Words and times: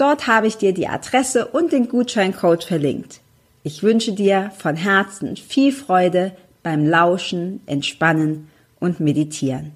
Dort 0.00 0.26
habe 0.26 0.46
ich 0.46 0.56
dir 0.56 0.72
die 0.72 0.88
Adresse 0.88 1.48
und 1.48 1.72
den 1.72 1.86
Gutscheincode 1.86 2.64
verlinkt. 2.64 3.20
Ich 3.64 3.82
wünsche 3.82 4.14
dir 4.14 4.50
von 4.56 4.74
Herzen 4.74 5.36
viel 5.36 5.72
Freude 5.72 6.34
beim 6.62 6.86
Lauschen, 6.86 7.60
Entspannen 7.66 8.48
und 8.78 9.00
Meditieren. 9.00 9.72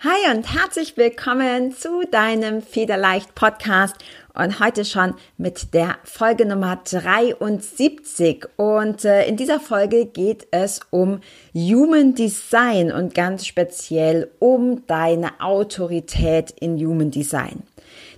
Hi 0.00 0.34
und 0.34 0.52
herzlich 0.52 0.96
willkommen 0.96 1.72
zu 1.76 2.02
deinem 2.10 2.60
Federleicht 2.60 3.36
Podcast 3.36 3.94
und 4.40 4.58
heute 4.58 4.84
schon 4.84 5.14
mit 5.36 5.74
der 5.74 5.98
Folge 6.04 6.46
Nummer 6.46 6.80
73. 6.82 8.46
Und 8.56 9.04
äh, 9.04 9.26
in 9.26 9.36
dieser 9.36 9.60
Folge 9.60 10.06
geht 10.06 10.46
es 10.50 10.80
um 10.90 11.20
Human 11.54 12.14
Design 12.14 12.90
und 12.90 13.14
ganz 13.14 13.46
speziell 13.46 14.30
um 14.38 14.86
deine 14.86 15.40
Autorität 15.40 16.52
in 16.58 16.78
Human 16.78 17.10
Design. 17.10 17.62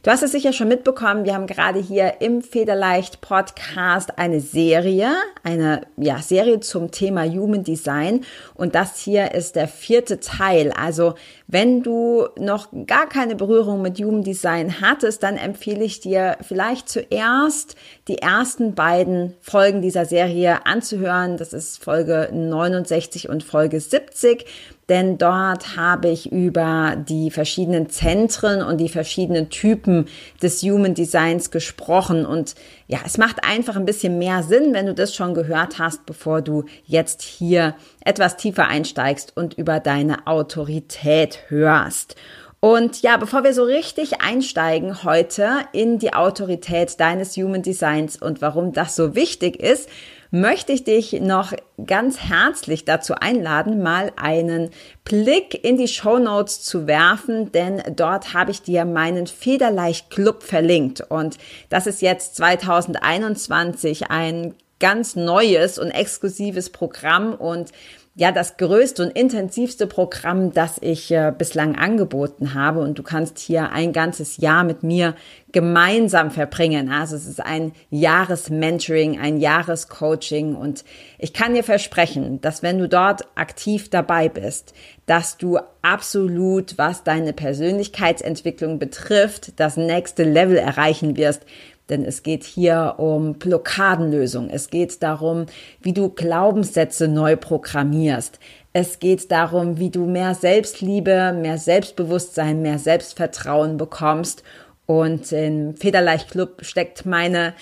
Du 0.03 0.11
hast 0.11 0.25
es 0.25 0.33
sicher 0.33 0.53
schon 0.53 0.67
mitbekommen, 0.67 1.25
wir 1.25 1.35
haben 1.35 1.47
gerade 1.47 1.79
hier 1.79 2.21
im 2.21 2.43
Federleicht 2.43 3.21
Podcast 3.21 4.19
eine 4.19 4.41
Serie, 4.41 5.13
eine 5.45 5.83
ja, 5.97 6.19
Serie 6.19 6.59
zum 6.59 6.91
Thema 6.91 7.25
Human 7.25 7.63
Design 7.63 8.25
und 8.55 8.75
das 8.75 8.99
hier 8.99 9.33
ist 9.33 9.55
der 9.55 9.69
vierte 9.69 10.19
Teil. 10.19 10.73
Also, 10.73 11.15
wenn 11.53 11.83
du 11.83 12.29
noch 12.39 12.69
gar 12.87 13.07
keine 13.07 13.37
Berührung 13.37 13.83
mit 13.83 13.99
Human 13.99 14.23
Design 14.23 14.81
hattest, 14.81 15.23
dann 15.23 15.37
empfehle 15.37 15.85
ich 15.85 16.01
dir 16.01 16.39
vielleicht 16.41 16.89
zuerst 16.89 17.77
die 18.09 18.19
ersten 18.19 18.75
beiden 18.75 19.35
Folgen 19.43 19.83
dieser 19.83 20.07
Serie 20.07 20.65
anzuhören. 20.65 21.37
Das 21.37 21.53
ist 21.53 21.85
Folge 21.85 22.31
69 22.33 23.29
und 23.29 23.45
Folge 23.45 23.81
70 23.81 24.47
denn 24.93 25.17
dort 25.17 25.77
habe 25.77 26.09
ich 26.09 26.33
über 26.33 26.97
die 26.97 27.31
verschiedenen 27.31 27.89
Zentren 27.89 28.63
und 28.63 28.77
die 28.77 28.91
verschiedenen 28.91 29.49
Typen 29.49 30.07
des 30.43 30.63
Human 30.63 30.95
Designs 30.95 31.51
gesprochen. 31.51 32.27
Und 32.27 32.55
ja, 32.89 32.99
es 33.07 33.17
macht 33.17 33.43
einfach 33.43 33.77
ein 33.77 33.87
bisschen 33.87 34.19
mehr 34.19 34.43
Sinn, 34.43 34.75
wenn 34.75 34.85
du 34.85 34.93
das 34.93 35.15
schon 35.15 35.33
gehört 35.33 35.79
hast, 35.79 36.05
bevor 36.05 36.43
du 36.43 36.65
jetzt 36.85 37.23
hier 37.23 37.75
etwas 38.05 38.37
tiefer 38.37 38.67
einsteigst 38.67 39.37
und 39.37 39.55
über 39.55 39.81
deine 39.81 40.27
Autorität 40.27 41.39
hörst. 41.49 42.17
Und 42.65 43.03
ja, 43.03 43.17
bevor 43.17 43.43
wir 43.43 43.55
so 43.55 43.65
richtig 43.65 44.21
einsteigen 44.21 45.03
heute 45.03 45.51
in 45.73 45.99
die 45.99 46.15
Autorität 46.15 47.01
deines 47.01 47.37
Human 47.37 47.63
Designs 47.63 48.17
und 48.17 48.41
warum 48.41 48.73
das 48.73 48.95
so 48.95 49.17
wichtig 49.17 49.57
ist, 49.57 49.89
möchte 50.31 50.73
ich 50.73 50.85
dich 50.85 51.21
noch 51.21 51.53
ganz 51.85 52.21
herzlich 52.21 52.85
dazu 52.85 53.15
einladen, 53.17 53.83
mal 53.83 54.13
einen 54.15 54.71
Blick 55.05 55.63
in 55.65 55.77
die 55.77 55.89
Show 55.89 56.19
Notes 56.19 56.63
zu 56.63 56.87
werfen, 56.87 57.51
denn 57.51 57.83
dort 57.97 58.33
habe 58.33 58.53
ich 58.53 58.63
dir 58.63 58.85
meinen 58.85 59.27
Federleicht 59.27 60.11
Club 60.11 60.45
verlinkt 60.45 61.01
und 61.01 61.39
das 61.69 61.89
ist 61.89 62.01
jetzt 62.01 62.37
2021 62.37 64.11
ein 64.11 64.55
ganz 64.81 65.17
neues 65.17 65.79
und 65.79 65.91
exklusives 65.91 66.71
Programm 66.71 67.35
und 67.35 67.73
ja 68.15 68.31
das 68.31 68.59
größte 68.59 69.05
und 69.05 69.11
intensivste 69.11 69.87
Programm, 69.87 70.53
das 70.53 70.77
ich 70.83 71.11
äh, 71.11 71.33
bislang 71.37 71.77
angeboten 71.77 72.53
habe. 72.53 72.81
Und 72.81 72.99
du 72.99 73.03
kannst 73.03 73.39
hier 73.39 73.71
ein 73.73 73.93
ganzes 73.93 74.37
Jahr 74.37 74.65
mit 74.65 74.83
mir 74.83 75.15
gemeinsam 75.51 76.31
verbringen. 76.31 76.91
Also 76.91 77.17
es 77.17 77.27
ist 77.27 77.41
ein 77.41 77.73
Jahresmentoring, 77.89 79.19
ein 79.19 79.39
Jahrescoaching. 79.39 80.55
Und 80.55 80.85
ich 81.19 81.33
kann 81.33 81.55
dir 81.55 81.65
versprechen, 81.65 82.41
dass 82.43 82.63
wenn 82.63 82.79
du 82.79 82.89
dort 82.89 83.23
aktiv 83.35 83.89
dabei 83.89 84.29
bist, 84.29 84.75
dass 85.07 85.39
du 85.39 85.59
absolut, 85.81 86.77
was 86.77 87.05
deine 87.05 87.33
Persönlichkeitsentwicklung 87.33 88.79
betrifft, 88.79 89.59
das 89.59 89.77
nächste 89.77 90.25
Level 90.25 90.57
erreichen 90.59 91.17
wirst, 91.17 91.47
denn 91.89 92.05
es 92.05 92.23
geht 92.23 92.45
hier 92.45 92.95
um 92.99 93.35
Blockadenlösung. 93.35 94.49
Es 94.51 94.71
geht 94.71 95.03
darum, 95.03 95.47
wie 95.81 95.93
du 95.93 96.09
Glaubenssätze 96.09 97.09
neu 97.09 97.37
programmierst. 97.37 98.39
Es 98.73 98.99
geht 98.99 99.31
darum, 99.31 99.79
wie 99.79 99.91
du 99.91 100.07
mehr 100.07 100.35
Selbstliebe, 100.35 101.33
mehr 101.33 101.59
Selbstbewusstsein, 101.59 102.63
mehr 102.63 102.79
Selbstvertrauen 102.79 103.77
bekommst. 103.77 104.43
Und 104.87 105.31
im 105.33 105.77
Federleicht 105.77 106.31
Club 106.31 106.65
steckt 106.65 107.05
meine 107.05 107.55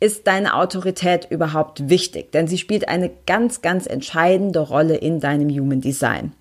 ist 0.00 0.26
deine 0.26 0.54
Autorität 0.54 1.28
überhaupt 1.30 1.88
wichtig? 1.88 2.32
Denn 2.32 2.48
sie 2.48 2.58
spielt 2.58 2.88
eine 2.88 3.08
ganz, 3.28 3.62
ganz 3.62 3.86
entscheidende 3.86 4.58
Rolle 4.58 4.96
in 4.96 5.20
deinem 5.20 5.50
Human 5.50 5.80
Design. 5.80 6.32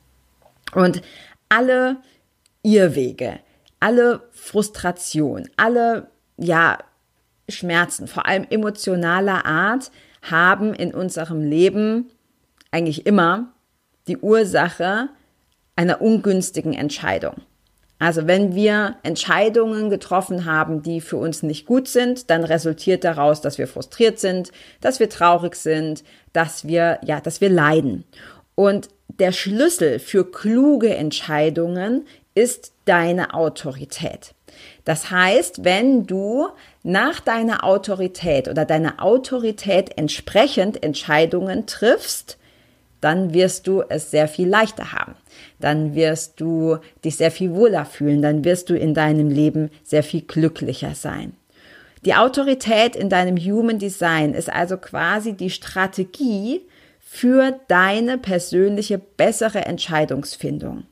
Und 0.73 1.03
alle 1.49 1.97
Irrwege, 2.63 3.37
alle 3.79 4.21
Frustration, 4.31 5.47
alle, 5.55 6.07
ja, 6.35 6.79
Schmerzen, 7.51 8.07
vor 8.07 8.25
allem 8.25 8.45
emotionaler 8.49 9.45
Art, 9.45 9.91
haben 10.21 10.73
in 10.73 10.93
unserem 10.93 11.41
Leben 11.41 12.11
eigentlich 12.71 13.05
immer 13.05 13.53
die 14.07 14.17
Ursache 14.17 15.09
einer 15.75 16.01
ungünstigen 16.01 16.73
Entscheidung. 16.73 17.41
Also 17.99 18.27
wenn 18.27 18.55
wir 18.55 18.95
Entscheidungen 19.03 19.89
getroffen 19.89 20.45
haben, 20.45 20.81
die 20.81 21.01
für 21.01 21.17
uns 21.17 21.43
nicht 21.43 21.65
gut 21.65 21.89
sind, 21.89 22.29
dann 22.29 22.45
resultiert 22.45 23.03
daraus, 23.03 23.41
dass 23.41 23.57
wir 23.57 23.67
frustriert 23.67 24.19
sind, 24.19 24.51
dass 24.79 25.01
wir 25.01 25.09
traurig 25.09 25.55
sind, 25.55 26.05
dass 26.31 26.65
wir, 26.65 26.99
ja, 27.03 27.19
dass 27.19 27.41
wir 27.41 27.49
leiden. 27.49 28.05
Und 28.55 28.87
der 29.07 29.33
Schlüssel 29.33 29.99
für 29.99 30.29
kluge 30.31 30.95
Entscheidungen 30.95 32.05
ist 32.35 32.73
deine 32.85 33.33
Autorität. 33.33 34.33
Das 34.85 35.11
heißt, 35.11 35.63
wenn 35.63 36.05
du 36.05 36.47
nach 36.83 37.19
deiner 37.19 37.63
Autorität 37.63 38.47
oder 38.47 38.65
deiner 38.65 39.03
Autorität 39.03 39.97
entsprechend 39.97 40.83
Entscheidungen 40.83 41.65
triffst, 41.65 42.37
dann 43.01 43.33
wirst 43.33 43.67
du 43.67 43.81
es 43.87 44.11
sehr 44.11 44.27
viel 44.27 44.47
leichter 44.47 44.91
haben. 44.91 45.15
Dann 45.59 45.95
wirst 45.95 46.41
du 46.41 46.77
dich 47.05 47.15
sehr 47.15 47.31
viel 47.31 47.53
wohler 47.53 47.85
fühlen. 47.85 48.21
Dann 48.21 48.43
wirst 48.43 48.69
du 48.69 48.77
in 48.77 48.93
deinem 48.93 49.29
Leben 49.29 49.69
sehr 49.83 50.03
viel 50.03 50.21
glücklicher 50.21 50.95
sein. 50.95 51.33
Die 52.05 52.15
Autorität 52.15 52.95
in 52.95 53.09
deinem 53.09 53.37
Human 53.37 53.77
Design 53.77 54.33
ist 54.33 54.51
also 54.51 54.77
quasi 54.77 55.33
die 55.33 55.49
Strategie 55.49 56.61
für 56.99 57.59
deine 57.67 58.17
persönliche 58.17 58.99
bessere 58.99 59.65
Entscheidungsfindung. 59.65 60.83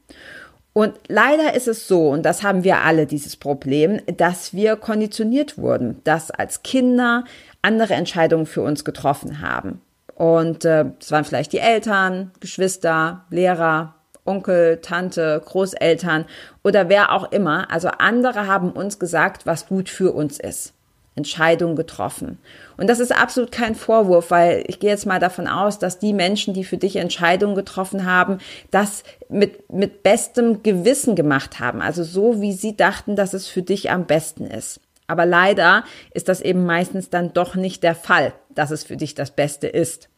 Und 0.78 0.94
leider 1.08 1.56
ist 1.56 1.68
es 1.68 1.88
so, 1.88 2.10
und 2.10 2.22
das 2.22 2.44
haben 2.44 2.64
wir 2.64 2.82
alle 2.82 3.08
dieses 3.08 3.36
Problem, 3.36 4.00
dass 4.16 4.54
wir 4.54 4.76
konditioniert 4.76 5.58
wurden, 5.58 6.02
dass 6.04 6.30
als 6.30 6.62
Kinder 6.62 7.24
andere 7.64 7.96
Entscheidungen 7.96 8.46
für 8.46 8.62
uns 8.62 8.86
getroffen 8.86 9.42
haben. 9.42 9.82
Und 10.14 10.66
äh, 10.66 10.86
es 11.00 11.10
waren 11.10 11.26
vielleicht 11.26 11.52
die 11.52 11.58
Eltern, 11.58 12.30
Geschwister, 12.42 13.26
Lehrer, 13.32 13.96
Onkel, 14.24 14.78
Tante, 14.84 15.42
Großeltern 15.44 16.26
oder 16.64 16.90
wer 16.90 17.12
auch 17.12 17.32
immer. 17.32 17.72
Also 17.72 17.88
andere 17.88 18.46
haben 18.46 18.72
uns 18.72 19.00
gesagt, 19.00 19.48
was 19.48 19.66
gut 19.66 19.90
für 19.90 20.12
uns 20.12 20.40
ist. 20.40 20.76
Entscheidungen 21.18 21.76
getroffen. 21.76 22.38
Und 22.78 22.88
das 22.88 23.00
ist 23.00 23.12
absolut 23.12 23.52
kein 23.52 23.76
Vorwurf, 23.76 24.32
weil 24.32 24.64
ich 24.68 24.80
gehe 24.80 24.92
jetzt 24.92 25.06
mal 25.06 25.20
davon 25.20 25.48
aus, 25.48 25.80
dass 25.80 26.00
die 26.00 26.14
Menschen, 26.14 26.54
die 26.54 26.64
für 26.64 26.78
dich 26.78 26.96
Entscheidungen 26.96 27.56
getroffen 27.56 28.06
haben, 28.06 28.38
das 28.72 29.04
mit, 29.28 29.72
mit 29.72 30.04
bestem 30.04 30.64
Gewissen 30.64 31.16
gemacht 31.16 31.60
haben. 31.60 31.82
Also 31.82 32.04
so, 32.04 32.40
wie 32.40 32.54
sie 32.54 32.78
dachten, 32.78 33.16
dass 33.16 33.34
es 33.34 33.48
für 33.48 33.64
dich 33.64 33.92
am 33.92 34.06
besten 34.06 34.46
ist. 34.46 34.80
Aber 35.08 35.26
leider 35.26 35.84
ist 36.14 36.30
das 36.30 36.42
eben 36.42 36.66
meistens 36.66 37.10
dann 37.10 37.34
doch 37.34 37.56
nicht 37.56 37.82
der 37.82 37.96
Fall, 37.96 38.34
dass 38.54 38.72
es 38.72 38.84
für 38.84 38.98
dich 38.98 39.16
das 39.16 39.32
Beste 39.32 39.68
ist. 39.68 40.10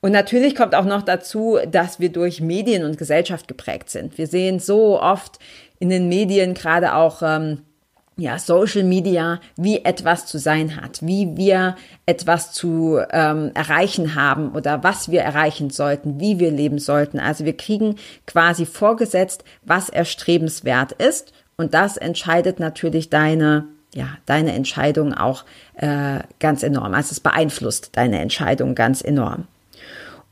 Und 0.00 0.12
natürlich 0.12 0.54
kommt 0.54 0.74
auch 0.74 0.84
noch 0.84 1.02
dazu, 1.02 1.58
dass 1.70 1.98
wir 1.98 2.10
durch 2.10 2.40
Medien 2.40 2.84
und 2.84 2.98
Gesellschaft 2.98 3.48
geprägt 3.48 3.90
sind. 3.90 4.18
Wir 4.18 4.26
sehen 4.26 4.60
so 4.60 5.00
oft 5.00 5.38
in 5.78 5.88
den 5.88 6.08
Medien 6.08 6.54
gerade 6.54 6.94
auch 6.94 7.22
ähm, 7.22 7.62
ja, 8.18 8.38
Social 8.38 8.82
Media, 8.82 9.40
wie 9.56 9.84
etwas 9.84 10.26
zu 10.26 10.38
sein 10.38 10.76
hat, 10.76 11.04
wie 11.06 11.36
wir 11.36 11.76
etwas 12.06 12.52
zu 12.52 12.98
ähm, 13.10 13.50
erreichen 13.54 14.14
haben 14.14 14.52
oder 14.52 14.82
was 14.82 15.10
wir 15.10 15.20
erreichen 15.20 15.68
sollten, 15.68 16.18
wie 16.18 16.38
wir 16.38 16.50
leben 16.50 16.78
sollten. 16.78 17.20
Also 17.20 17.44
wir 17.44 17.56
kriegen 17.56 17.96
quasi 18.26 18.64
vorgesetzt, 18.64 19.44
was 19.62 19.90
erstrebenswert 19.90 20.92
ist 20.92 21.32
und 21.56 21.74
das 21.74 21.96
entscheidet 21.98 22.58
natürlich 22.58 23.10
deine 23.10 23.66
ja, 23.94 24.08
deine 24.26 24.52
Entscheidung 24.52 25.14
auch 25.14 25.44
äh, 25.74 26.18
ganz 26.38 26.62
enorm. 26.62 26.92
Also 26.92 27.12
es 27.12 27.20
beeinflusst 27.20 27.90
deine 27.96 28.18
Entscheidung 28.18 28.74
ganz 28.74 29.00
enorm. 29.00 29.46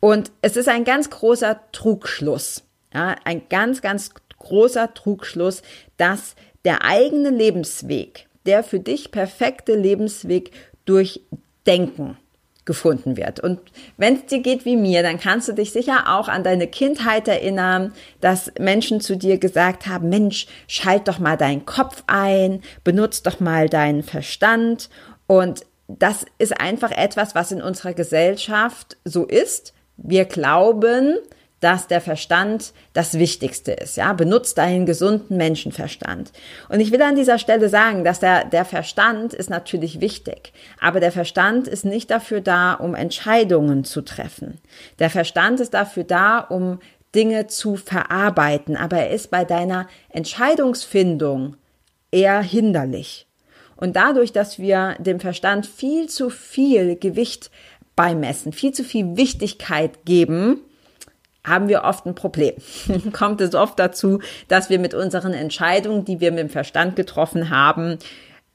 Und 0.00 0.32
es 0.42 0.56
ist 0.56 0.68
ein 0.68 0.84
ganz 0.84 1.08
großer 1.08 1.60
Trugschluss, 1.72 2.62
ja, 2.92 3.16
ein 3.24 3.42
ganz, 3.48 3.80
ganz 3.80 4.10
großer 4.38 4.92
Trugschluss, 4.92 5.62
dass 5.96 6.34
der 6.64 6.84
eigene 6.84 7.30
Lebensweg, 7.30 8.26
der 8.46 8.62
für 8.62 8.80
dich 8.80 9.10
perfekte 9.10 9.74
Lebensweg 9.74 10.50
durch 10.84 11.20
Denken 11.66 12.16
gefunden 12.64 13.16
wird. 13.16 13.40
Und 13.40 13.60
wenn 13.96 14.14
es 14.14 14.26
dir 14.26 14.40
geht 14.40 14.64
wie 14.64 14.76
mir, 14.76 15.02
dann 15.02 15.20
kannst 15.20 15.48
du 15.48 15.52
dich 15.52 15.72
sicher 15.72 16.04
auch 16.06 16.28
an 16.28 16.44
deine 16.44 16.66
Kindheit 16.66 17.28
erinnern, 17.28 17.92
dass 18.20 18.52
Menschen 18.58 19.00
zu 19.00 19.16
dir 19.16 19.38
gesagt 19.38 19.86
haben, 19.86 20.08
Mensch, 20.08 20.46
schalt 20.66 21.08
doch 21.08 21.18
mal 21.18 21.36
deinen 21.36 21.66
Kopf 21.66 22.02
ein, 22.06 22.62
benutz 22.82 23.22
doch 23.22 23.40
mal 23.40 23.68
deinen 23.68 24.02
Verstand. 24.02 24.88
Und 25.26 25.66
das 25.88 26.24
ist 26.38 26.58
einfach 26.58 26.90
etwas, 26.90 27.34
was 27.34 27.52
in 27.52 27.60
unserer 27.60 27.92
Gesellschaft 27.92 28.96
so 29.04 29.26
ist. 29.26 29.74
Wir 29.96 30.24
glauben, 30.24 31.18
dass 31.64 31.86
der 31.86 32.02
Verstand 32.02 32.74
das 32.92 33.18
Wichtigste 33.18 33.72
ist. 33.72 33.96
Ja, 33.96 34.12
benutzt 34.12 34.58
deinen 34.58 34.84
gesunden 34.84 35.38
Menschenverstand. 35.38 36.30
Und 36.68 36.80
ich 36.80 36.92
will 36.92 37.00
an 37.00 37.16
dieser 37.16 37.38
Stelle 37.38 37.70
sagen, 37.70 38.04
dass 38.04 38.20
der, 38.20 38.44
der 38.44 38.66
Verstand 38.66 39.32
ist 39.32 39.48
natürlich 39.48 40.02
wichtig, 40.02 40.52
aber 40.78 41.00
der 41.00 41.10
Verstand 41.10 41.66
ist 41.66 41.86
nicht 41.86 42.10
dafür 42.10 42.42
da, 42.42 42.74
um 42.74 42.94
Entscheidungen 42.94 43.84
zu 43.84 44.02
treffen. 44.02 44.58
Der 44.98 45.08
Verstand 45.08 45.58
ist 45.58 45.72
dafür 45.72 46.04
da, 46.04 46.40
um 46.40 46.80
Dinge 47.14 47.46
zu 47.46 47.76
verarbeiten, 47.76 48.76
aber 48.76 48.98
er 48.98 49.10
ist 49.10 49.30
bei 49.30 49.46
deiner 49.46 49.88
Entscheidungsfindung 50.10 51.56
eher 52.10 52.42
hinderlich. 52.42 53.26
Und 53.76 53.96
dadurch, 53.96 54.32
dass 54.32 54.58
wir 54.58 54.96
dem 54.98 55.18
Verstand 55.18 55.66
viel 55.66 56.10
zu 56.10 56.28
viel 56.28 56.96
Gewicht 56.96 57.50
beimessen, 57.96 58.52
viel 58.52 58.72
zu 58.72 58.84
viel 58.84 59.16
Wichtigkeit 59.16 60.04
geben, 60.04 60.60
haben 61.44 61.68
wir 61.68 61.84
oft 61.84 62.06
ein 62.06 62.14
Problem. 62.14 62.54
Kommt 63.12 63.40
es 63.40 63.54
oft 63.54 63.78
dazu, 63.78 64.20
dass 64.48 64.70
wir 64.70 64.78
mit 64.78 64.94
unseren 64.94 65.34
Entscheidungen, 65.34 66.04
die 66.04 66.20
wir 66.20 66.32
mit 66.32 66.40
dem 66.40 66.50
Verstand 66.50 66.96
getroffen 66.96 67.50
haben, 67.50 67.98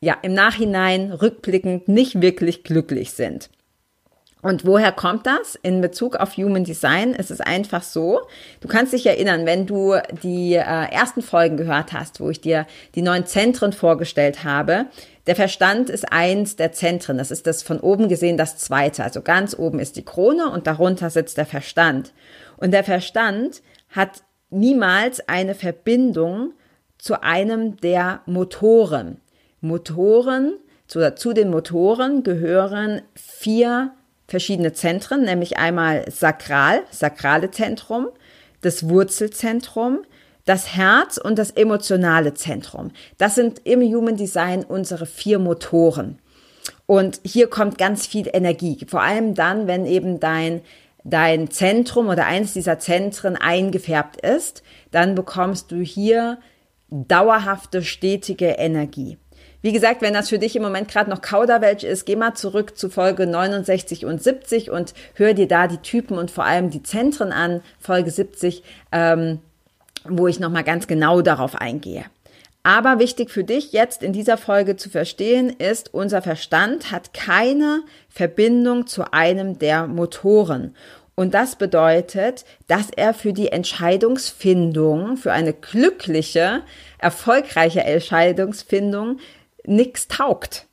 ja, 0.02 0.18
im 0.22 0.34
Nachhinein 0.34 1.12
rückblickend 1.12 1.88
nicht 1.88 2.22
wirklich 2.22 2.64
glücklich 2.64 3.12
sind. 3.12 3.50
Und 4.42 4.66
woher 4.66 4.94
kommt 4.94 5.28
das? 5.28 5.56
In 5.56 5.82
Bezug 5.82 6.16
auf 6.16 6.38
Human 6.38 6.64
Design 6.64 7.14
ist 7.14 7.30
es 7.30 7.42
einfach 7.42 7.84
so. 7.84 8.22
Du 8.62 8.70
kannst 8.70 8.94
dich 8.94 9.06
erinnern, 9.06 9.46
wenn 9.46 9.66
du 9.66 9.96
die 10.24 10.54
äh, 10.54 10.62
ersten 10.62 11.22
Folgen 11.22 11.58
gehört 11.58 11.92
hast, 11.92 12.22
wo 12.22 12.30
ich 12.30 12.40
dir 12.40 12.66
die 12.96 13.02
neuen 13.02 13.26
Zentren 13.26 13.74
vorgestellt 13.74 14.46
habe. 14.46 14.86
Der 15.28 15.36
Verstand 15.36 15.90
ist 15.90 16.14
eins 16.14 16.56
der 16.56 16.72
Zentren. 16.72 17.18
Das 17.18 17.32
ist 17.32 17.48
das 17.48 17.64
von 17.64 17.82
oben 17.82 18.08
gesehen 18.08 18.38
das 18.38 18.56
zweite. 18.56 19.04
Also 19.04 19.22
ganz 19.22 19.60
oben 19.60 19.80
ist 19.80 19.98
die 19.98 20.06
Krone 20.06 20.50
und 20.50 20.68
darunter 20.68 21.10
sitzt 21.10 21.38
der 21.38 21.46
Verstand. 21.46 22.14
Und 22.60 22.72
der 22.72 22.84
Verstand 22.84 23.62
hat 23.90 24.24
niemals 24.50 25.28
eine 25.28 25.56
Verbindung 25.56 26.54
zu 26.98 27.24
einem 27.24 27.78
der 27.78 28.22
Motoren. 28.26 29.22
Motoren, 29.62 30.54
zu, 30.86 31.16
zu 31.16 31.34
den 31.34 31.50
Motoren 31.50 32.24
gehören 32.24 33.02
vier 33.16 33.94
verschiedene 34.28 34.74
Zentren, 34.74 35.24
nämlich 35.24 35.58
einmal 35.58 36.06
Sakral, 36.12 36.82
sakrale 36.92 37.50
Zentrum, 37.50 38.10
das 38.62 38.90
Wurzelzentrum, 38.90 40.00
das 40.46 40.76
Herz 40.76 41.18
und 41.18 41.40
das 41.40 41.52
emotionale 41.52 42.34
Zentrum. 42.34 42.92
Das 43.18 43.36
sind 43.36 43.62
im 43.66 43.82
Human 43.82 44.18
Design 44.18 44.66
unsere 44.66 45.06
vier 45.06 45.40
Motoren. 45.40 46.20
Und 46.86 47.22
hier 47.24 47.48
kommt 47.48 47.78
ganz 47.78 48.08
viel 48.08 48.28
Energie, 48.34 48.86
vor 48.88 49.02
allem 49.02 49.36
dann, 49.36 49.68
wenn 49.68 49.86
eben 49.86 50.20
dein 50.20 50.62
dein 51.04 51.50
Zentrum 51.50 52.08
oder 52.08 52.26
eins 52.26 52.54
dieser 52.54 52.80
Zentren 52.80 53.36
eingefärbt 53.36 54.22
ist, 54.22 54.64
dann 54.92 55.16
bekommst 55.16 55.72
du 55.72 55.78
hier 55.78 56.40
dauerhafte, 56.90 57.84
stetige 57.84 58.48
Energie. 58.48 59.18
Wie 59.62 59.74
gesagt, 59.74 60.02
wenn 60.02 60.14
das 60.14 60.30
für 60.30 60.40
dich 60.40 60.56
im 60.56 60.62
Moment 60.62 60.90
gerade 60.90 61.10
noch 61.10 61.22
Kauderwelsch 61.22 61.84
ist, 61.84 62.06
geh 62.06 62.16
mal 62.16 62.34
zurück 62.34 62.78
zu 62.78 62.90
Folge 62.90 63.28
69 63.28 64.06
und 64.06 64.24
70 64.24 64.72
und 64.72 64.94
hör 65.16 65.34
dir 65.34 65.48
da 65.48 65.68
die 65.68 65.78
Typen 65.78 66.18
und 66.18 66.32
vor 66.32 66.46
allem 66.46 66.70
die 66.70 66.82
Zentren 66.82 67.34
an, 67.34 67.62
Folge 67.80 68.10
70, 68.10 68.64
ähm, 68.94 69.40
wo 70.06 70.28
ich 70.28 70.40
nochmal 70.40 70.64
ganz 70.64 70.88
genau 70.88 71.22
darauf 71.22 71.56
eingehe. 71.56 72.06
Aber 72.64 73.00
wichtig 73.00 73.32
für 73.32 73.44
dich 73.44 73.72
jetzt 73.72 74.04
in 74.04 74.12
dieser 74.12 74.38
Folge 74.38 74.76
zu 74.76 74.90
verstehen 74.90 75.50
ist, 75.50 75.94
unser 75.94 76.22
Verstand 76.22 76.92
hat 76.92 77.14
keine 77.14 77.84
Verbindung 78.10 78.86
zu 78.86 79.14
einem 79.14 79.60
der 79.60 79.88
Motoren. 79.88 80.76
Und 81.16 81.34
das 81.34 81.56
bedeutet, 81.56 82.46
dass 82.68 82.90
er 82.96 83.14
für 83.14 83.34
die 83.34 83.52
Entscheidungsfindung, 83.52 85.18
für 85.18 85.34
eine 85.34 85.54
glückliche, 85.54 86.62
erfolgreiche 86.98 87.82
Entscheidungsfindung 87.82 89.20
nichts 89.66 90.08
taugt. 90.08 90.68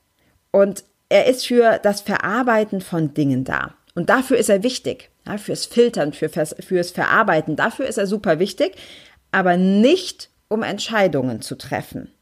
Und 0.53 0.85
er 1.09 1.27
ist 1.27 1.47
für 1.47 1.79
das 1.83 2.01
Verarbeiten 2.01 2.81
von 2.81 3.15
Dingen 3.15 3.45
da. 3.45 3.75
Und 3.95 4.11
dafür 4.11 4.37
ist 4.37 4.49
er 4.49 4.63
wichtig. 4.63 5.11
Ja, 5.27 5.39
fürs 5.39 5.67
Filtern, 5.67 6.13
für, 6.13 6.29
fürs 6.29 6.91
Verarbeiten. 6.91 7.57
Dafür 7.57 7.87
ist 7.87 7.99
er 7.99 8.07
super 8.07 8.39
wichtig, 8.39 8.77
aber 9.33 9.57
nicht 9.57 10.31
um 10.49 10.63
Entscheidungen 10.63 11.41
zu 11.41 11.57
treffen. 11.57 12.13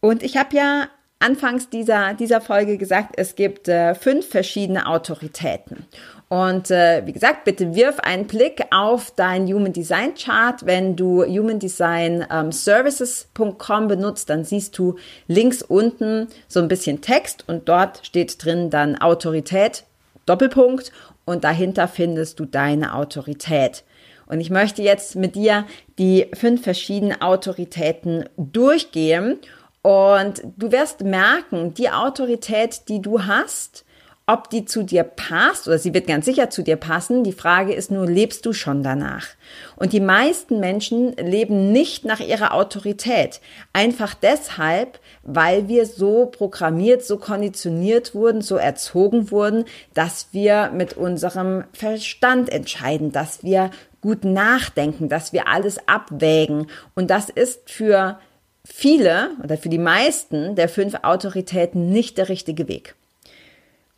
Und 0.00 0.22
ich 0.22 0.36
habe 0.36 0.56
ja 0.56 0.88
anfangs 1.18 1.70
dieser, 1.70 2.14
dieser 2.14 2.40
Folge 2.40 2.78
gesagt, 2.78 3.14
es 3.16 3.34
gibt 3.34 3.66
äh, 3.68 3.94
fünf 3.94 4.28
verschiedene 4.28 4.86
Autoritäten. 4.86 5.86
Und 6.28 6.72
äh, 6.72 7.06
wie 7.06 7.12
gesagt, 7.12 7.44
bitte 7.44 7.76
wirf 7.76 8.00
einen 8.00 8.26
Blick 8.26 8.64
auf 8.72 9.12
dein 9.12 9.46
Human 9.46 9.72
Design 9.72 10.14
Chart. 10.14 10.66
Wenn 10.66 10.96
du 10.96 11.24
humandesignservices.com 11.24 13.82
ähm, 13.82 13.88
benutzt, 13.88 14.28
dann 14.28 14.42
siehst 14.44 14.76
du 14.76 14.96
links 15.28 15.62
unten 15.62 16.26
so 16.48 16.58
ein 16.60 16.66
bisschen 16.66 17.00
Text 17.00 17.48
und 17.48 17.68
dort 17.68 18.04
steht 18.04 18.44
drin 18.44 18.70
dann 18.70 19.00
Autorität, 19.00 19.84
Doppelpunkt 20.26 20.90
und 21.24 21.44
dahinter 21.44 21.86
findest 21.86 22.40
du 22.40 22.44
deine 22.44 22.94
Autorität. 22.94 23.84
Und 24.26 24.40
ich 24.40 24.50
möchte 24.50 24.82
jetzt 24.82 25.16
mit 25.16 25.34
dir 25.34 25.66
die 25.98 26.26
fünf 26.34 26.62
verschiedenen 26.62 27.20
Autoritäten 27.20 28.28
durchgehen 28.36 29.38
und 29.82 30.42
du 30.56 30.72
wirst 30.72 31.02
merken, 31.02 31.74
die 31.74 31.90
Autorität, 31.90 32.88
die 32.88 33.00
du 33.00 33.24
hast, 33.24 33.84
ob 34.28 34.50
die 34.50 34.64
zu 34.64 34.82
dir 34.82 35.04
passt 35.04 35.68
oder 35.68 35.78
sie 35.78 35.94
wird 35.94 36.08
ganz 36.08 36.24
sicher 36.24 36.50
zu 36.50 36.62
dir 36.62 36.74
passen. 36.74 37.22
Die 37.22 37.32
Frage 37.32 37.72
ist 37.72 37.92
nur, 37.92 38.06
lebst 38.06 38.44
du 38.44 38.52
schon 38.52 38.82
danach? 38.82 39.28
Und 39.76 39.92
die 39.92 40.00
meisten 40.00 40.58
Menschen 40.58 41.12
leben 41.12 41.70
nicht 41.70 42.04
nach 42.04 42.18
ihrer 42.18 42.52
Autorität. 42.52 43.40
Einfach 43.72 44.14
deshalb, 44.14 44.98
weil 45.22 45.68
wir 45.68 45.86
so 45.86 46.26
programmiert, 46.26 47.04
so 47.04 47.18
konditioniert 47.18 48.16
wurden, 48.16 48.40
so 48.40 48.56
erzogen 48.56 49.30
wurden, 49.30 49.64
dass 49.94 50.28
wir 50.32 50.72
mit 50.74 50.94
unserem 50.94 51.62
Verstand 51.72 52.48
entscheiden, 52.48 53.12
dass 53.12 53.44
wir 53.44 53.70
gut 54.06 54.24
nachdenken, 54.24 55.08
dass 55.08 55.32
wir 55.32 55.48
alles 55.48 55.88
abwägen. 55.88 56.68
Und 56.94 57.10
das 57.10 57.28
ist 57.28 57.68
für 57.68 58.20
viele 58.64 59.30
oder 59.42 59.58
für 59.58 59.68
die 59.68 59.78
meisten 59.78 60.54
der 60.54 60.68
fünf 60.68 60.94
Autoritäten 61.02 61.90
nicht 61.90 62.16
der 62.16 62.28
richtige 62.28 62.68
Weg. 62.68 62.94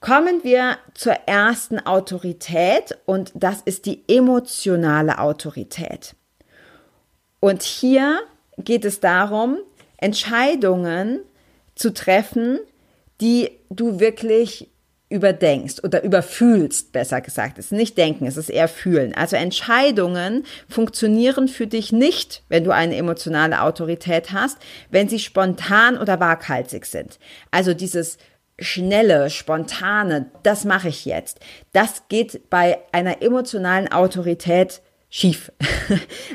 Kommen 0.01 0.43
wir 0.45 0.79
zur 0.95 1.13
ersten 1.27 1.79
Autorität 1.79 2.97
und 3.05 3.33
das 3.35 3.61
ist 3.61 3.85
die 3.85 4.03
emotionale 4.09 5.19
Autorität. 5.19 6.15
Und 7.41 7.63
hier 7.63 8.21
geht 8.57 8.87
es 8.87 9.01
darum, 9.01 9.59
Entscheidungen 9.99 11.21
zu 11.75 11.93
treffen, 11.93 12.61
die 13.21 13.51
du 13.69 14.01
wirklich 14.01 14.71
überdenkst 15.11 15.83
oder 15.85 16.03
überfühlst, 16.03 16.93
besser 16.93 17.21
gesagt. 17.21 17.59
Es 17.59 17.67
ist 17.67 17.73
nicht 17.73 17.97
denken, 17.97 18.27
es 18.27 18.37
ist 18.37 18.51
eher 18.51 18.69
fühlen. 18.69 19.15
Also 19.15 19.37
Entscheidungen 19.37 20.45
funktionieren 20.69 21.49
für 21.49 21.67
dich 21.67 21.93
nicht, 21.93 22.43
wenn 22.49 22.65
du 22.65 22.73
eine 22.73 22.97
emotionale 22.97 23.63
Autorität 23.63 24.33
hast, 24.33 24.59
wenn 24.91 25.09
sie 25.09 25.19
spontan 25.19 25.97
oder 25.97 26.21
waghalsig 26.21 26.85
sind. 26.85 27.19
Also 27.51 27.73
dieses 27.73 28.19
schnelle, 28.59 29.31
spontane, 29.31 30.31
das 30.43 30.65
mache 30.65 30.89
ich 30.89 31.05
jetzt. 31.05 31.41
Das 31.73 32.09
geht 32.09 32.51
bei 32.51 32.79
einer 32.93 33.23
emotionalen 33.23 33.91
Autorität 33.91 34.83
schief. 35.09 35.53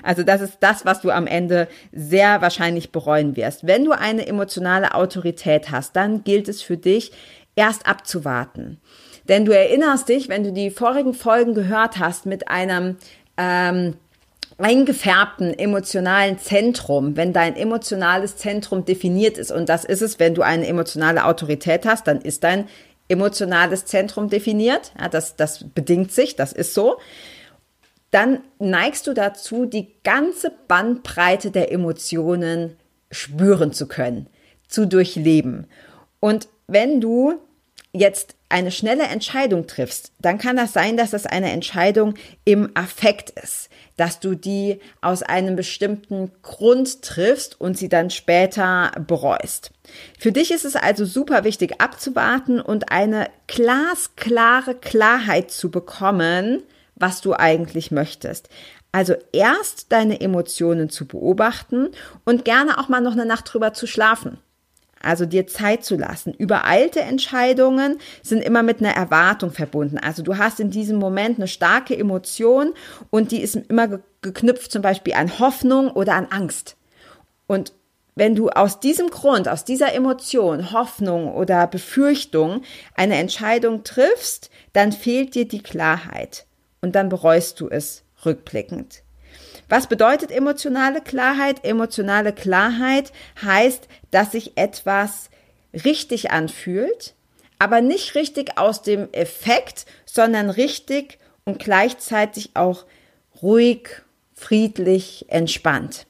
Also 0.02 0.24
das 0.24 0.42
ist 0.42 0.58
das, 0.60 0.84
was 0.84 1.02
du 1.02 1.12
am 1.12 1.28
Ende 1.28 1.68
sehr 1.94 2.42
wahrscheinlich 2.42 2.92
bereuen 2.92 3.38
wirst. 3.38 3.66
Wenn 3.66 3.86
du 3.86 3.92
eine 3.92 4.28
emotionale 4.28 4.96
Autorität 4.96 5.72
hast, 5.72 5.96
dann 5.96 6.24
gilt 6.24 6.50
es 6.50 6.62
für 6.62 6.76
dich, 6.76 7.12
erst 7.56 7.88
abzuwarten. 7.88 8.80
Denn 9.28 9.46
du 9.46 9.52
erinnerst 9.56 10.10
dich, 10.10 10.30
wenn 10.30 10.44
du 10.44 10.52
die 10.52 10.72
vorigen 10.72 11.14
Folgen 11.14 11.54
gehört 11.54 12.00
hast, 12.00 12.26
mit 12.26 12.50
einem 12.50 12.98
ähm, 13.38 13.96
eingefärbten 14.58 15.58
emotionalen 15.58 16.38
Zentrum, 16.38 17.16
wenn 17.16 17.34
dein 17.34 17.56
emotionales 17.56 18.38
Zentrum 18.38 18.86
definiert 18.86 19.38
ist, 19.38 19.52
und 19.52 19.70
das 19.70 19.86
ist 19.86 20.02
es, 20.02 20.20
wenn 20.20 20.36
du 20.36 20.42
eine 20.42 20.68
emotionale 20.68 21.26
Autorität 21.26 21.86
hast, 21.86 22.08
dann 22.08 22.22
ist 22.22 22.44
dein 22.44 22.68
emotionales 23.08 23.86
Zentrum 23.86 24.30
definiert, 24.30 24.92
ja, 25.00 25.10
das, 25.10 25.36
das 25.36 25.66
bedingt 25.74 26.12
sich, 26.12 26.36
das 26.36 26.54
ist 26.54 26.74
so, 26.74 26.98
dann 28.12 28.42
neigst 28.60 29.08
du 29.08 29.14
dazu, 29.14 29.66
die 29.66 29.96
ganze 30.04 30.52
Bandbreite 30.68 31.50
der 31.50 31.72
Emotionen 31.72 32.78
spüren 33.10 33.74
zu 33.74 33.88
können, 33.88 34.28
zu 34.68 34.86
durchleben. 34.86 35.68
Und 36.20 36.48
wenn 36.74 37.00
du 37.00 37.40
jetzt 37.94 38.36
eine 38.50 38.72
schnelle 38.72 39.04
Entscheidung 39.04 39.68
triffst, 39.68 40.12
dann 40.20 40.38
kann 40.38 40.56
das 40.56 40.74
sein, 40.74 40.98
dass 40.98 41.12
das 41.12 41.26
eine 41.26 41.52
Entscheidung 41.52 42.16
im 42.44 42.72
Affekt 42.76 43.30
ist, 43.32 43.70
dass 43.98 44.20
du 44.20 44.36
die 44.36 44.80
aus 45.02 45.24
einem 45.24 45.56
bestimmten 45.56 46.32
Grund 46.42 47.04
triffst 47.04 47.60
und 47.60 47.78
sie 47.78 47.90
dann 47.90 48.10
später 48.10 48.92
bereust. 49.08 49.72
Für 50.20 50.32
dich 50.32 50.52
ist 50.52 50.66
es 50.66 50.76
also 50.76 51.06
super 51.06 51.44
wichtig 51.44 51.82
abzuwarten 51.82 52.60
und 52.60 52.92
eine 52.92 53.28
glasklare 53.48 54.76
Klarheit 54.76 55.52
zu 55.52 55.70
bekommen, 55.70 56.64
was 56.96 57.22
du 57.22 57.34
eigentlich 57.34 57.92
möchtest. 57.92 58.50
Also 58.92 59.16
erst 59.32 59.92
deine 59.92 60.22
Emotionen 60.22 60.90
zu 60.90 61.08
beobachten 61.08 61.90
und 62.26 62.46
gerne 62.46 62.78
auch 62.78 62.90
mal 62.90 63.02
noch 63.02 63.14
eine 63.14 63.26
Nacht 63.26 63.52
drüber 63.52 63.74
zu 63.74 63.88
schlafen 63.88 64.40
also 65.04 65.26
dir 65.26 65.48
Zeit 65.48 65.84
zu 65.84 65.96
lassen. 65.96 66.34
Übereilte 66.34 67.02
Entscheidungen 67.02 68.00
sind 68.22 68.44
immer 68.44 68.64
mit 68.64 68.80
einer 68.80 68.96
Erwartung 68.96 69.52
verbunden. 69.52 69.98
Also 69.98 70.24
du 70.24 70.38
hast 70.38 70.60
in 70.60 70.72
diesem 70.72 70.98
Moment 70.98 71.38
eine 71.38 71.48
starke 71.48 71.98
Emotion 71.98 72.74
und 73.10 73.32
die 73.32 73.42
ist 73.42 73.56
immer 73.56 74.00
geknüpft 74.22 74.72
zum 74.72 74.82
Beispiel 74.82 75.14
an 75.14 75.40
Hoffnung 75.40 75.92
oder 75.92 76.16
an 76.16 76.28
Angst. 76.30 76.78
Und 77.48 77.74
wenn 78.16 78.36
du 78.36 78.50
aus 78.50 78.80
diesem 78.80 79.10
Grund, 79.10 79.48
aus 79.48 79.66
dieser 79.66 79.94
Emotion, 79.94 80.72
Hoffnung 80.72 81.34
oder 81.34 81.68
Befürchtung 81.68 82.62
eine 82.96 83.18
Entscheidung 83.18 83.84
triffst, 83.84 84.50
dann 84.72 84.92
fehlt 84.92 85.36
dir 85.36 85.48
die 85.48 85.64
Klarheit 85.64 86.46
und 86.82 86.96
dann 86.96 87.10
bereust 87.10 87.60
du 87.60 87.70
es 87.70 88.04
rückblickend. 88.26 89.03
Was 89.74 89.88
bedeutet 89.88 90.30
emotionale 90.30 91.02
Klarheit? 91.02 91.66
Emotionale 91.66 92.32
Klarheit 92.32 93.12
heißt, 93.42 93.88
dass 94.12 94.34
sich 94.34 94.56
etwas 94.56 95.32
richtig 95.74 96.30
anfühlt, 96.30 97.16
aber 97.58 97.82
nicht 97.82 98.14
richtig 98.14 98.60
aus 98.60 98.84
dem 98.84 99.12
Effekt, 99.14 99.88
sondern 100.06 100.52
richtig 100.52 101.18
und 101.44 101.58
gleichzeitig 101.58 102.52
auch 102.54 102.86
ruhig, 103.42 104.04
friedlich, 104.36 105.26
entspannt. 105.30 106.06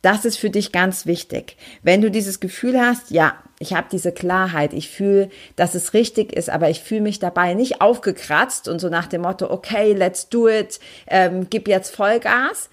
Das 0.00 0.24
ist 0.24 0.38
für 0.38 0.48
dich 0.48 0.72
ganz 0.72 1.04
wichtig. 1.04 1.58
Wenn 1.82 2.00
du 2.00 2.10
dieses 2.10 2.40
Gefühl 2.40 2.80
hast, 2.80 3.10
ja, 3.10 3.34
ich 3.58 3.74
habe 3.74 3.88
diese 3.92 4.12
Klarheit, 4.12 4.72
ich 4.72 4.88
fühle, 4.88 5.28
dass 5.56 5.74
es 5.74 5.92
richtig 5.92 6.32
ist, 6.32 6.48
aber 6.48 6.70
ich 6.70 6.80
fühle 6.80 7.02
mich 7.02 7.18
dabei 7.18 7.52
nicht 7.52 7.82
aufgekratzt 7.82 8.66
und 8.66 8.78
so 8.78 8.88
nach 8.88 9.08
dem 9.08 9.22
Motto, 9.22 9.50
okay, 9.50 9.92
let's 9.92 10.30
do 10.30 10.48
it, 10.48 10.80
ähm, 11.06 11.48
gib 11.50 11.68
jetzt 11.68 11.94
Vollgas, 11.94 12.70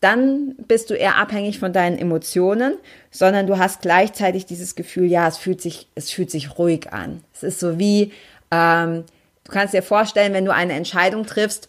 dann 0.00 0.54
bist 0.66 0.90
du 0.90 0.94
eher 0.94 1.16
abhängig 1.16 1.58
von 1.58 1.72
deinen 1.72 1.98
Emotionen, 1.98 2.74
sondern 3.10 3.46
du 3.46 3.58
hast 3.58 3.82
gleichzeitig 3.82 4.46
dieses 4.46 4.74
Gefühl, 4.74 5.06
ja, 5.06 5.28
es 5.28 5.36
fühlt 5.36 5.60
sich, 5.60 5.88
es 5.94 6.10
fühlt 6.10 6.30
sich 6.30 6.58
ruhig 6.58 6.92
an. 6.92 7.22
Es 7.34 7.42
ist 7.42 7.60
so 7.60 7.78
wie, 7.78 8.12
ähm, 8.50 9.04
du 9.44 9.52
kannst 9.52 9.74
dir 9.74 9.82
vorstellen, 9.82 10.32
wenn 10.32 10.46
du 10.46 10.54
eine 10.54 10.72
Entscheidung 10.72 11.26
triffst, 11.26 11.68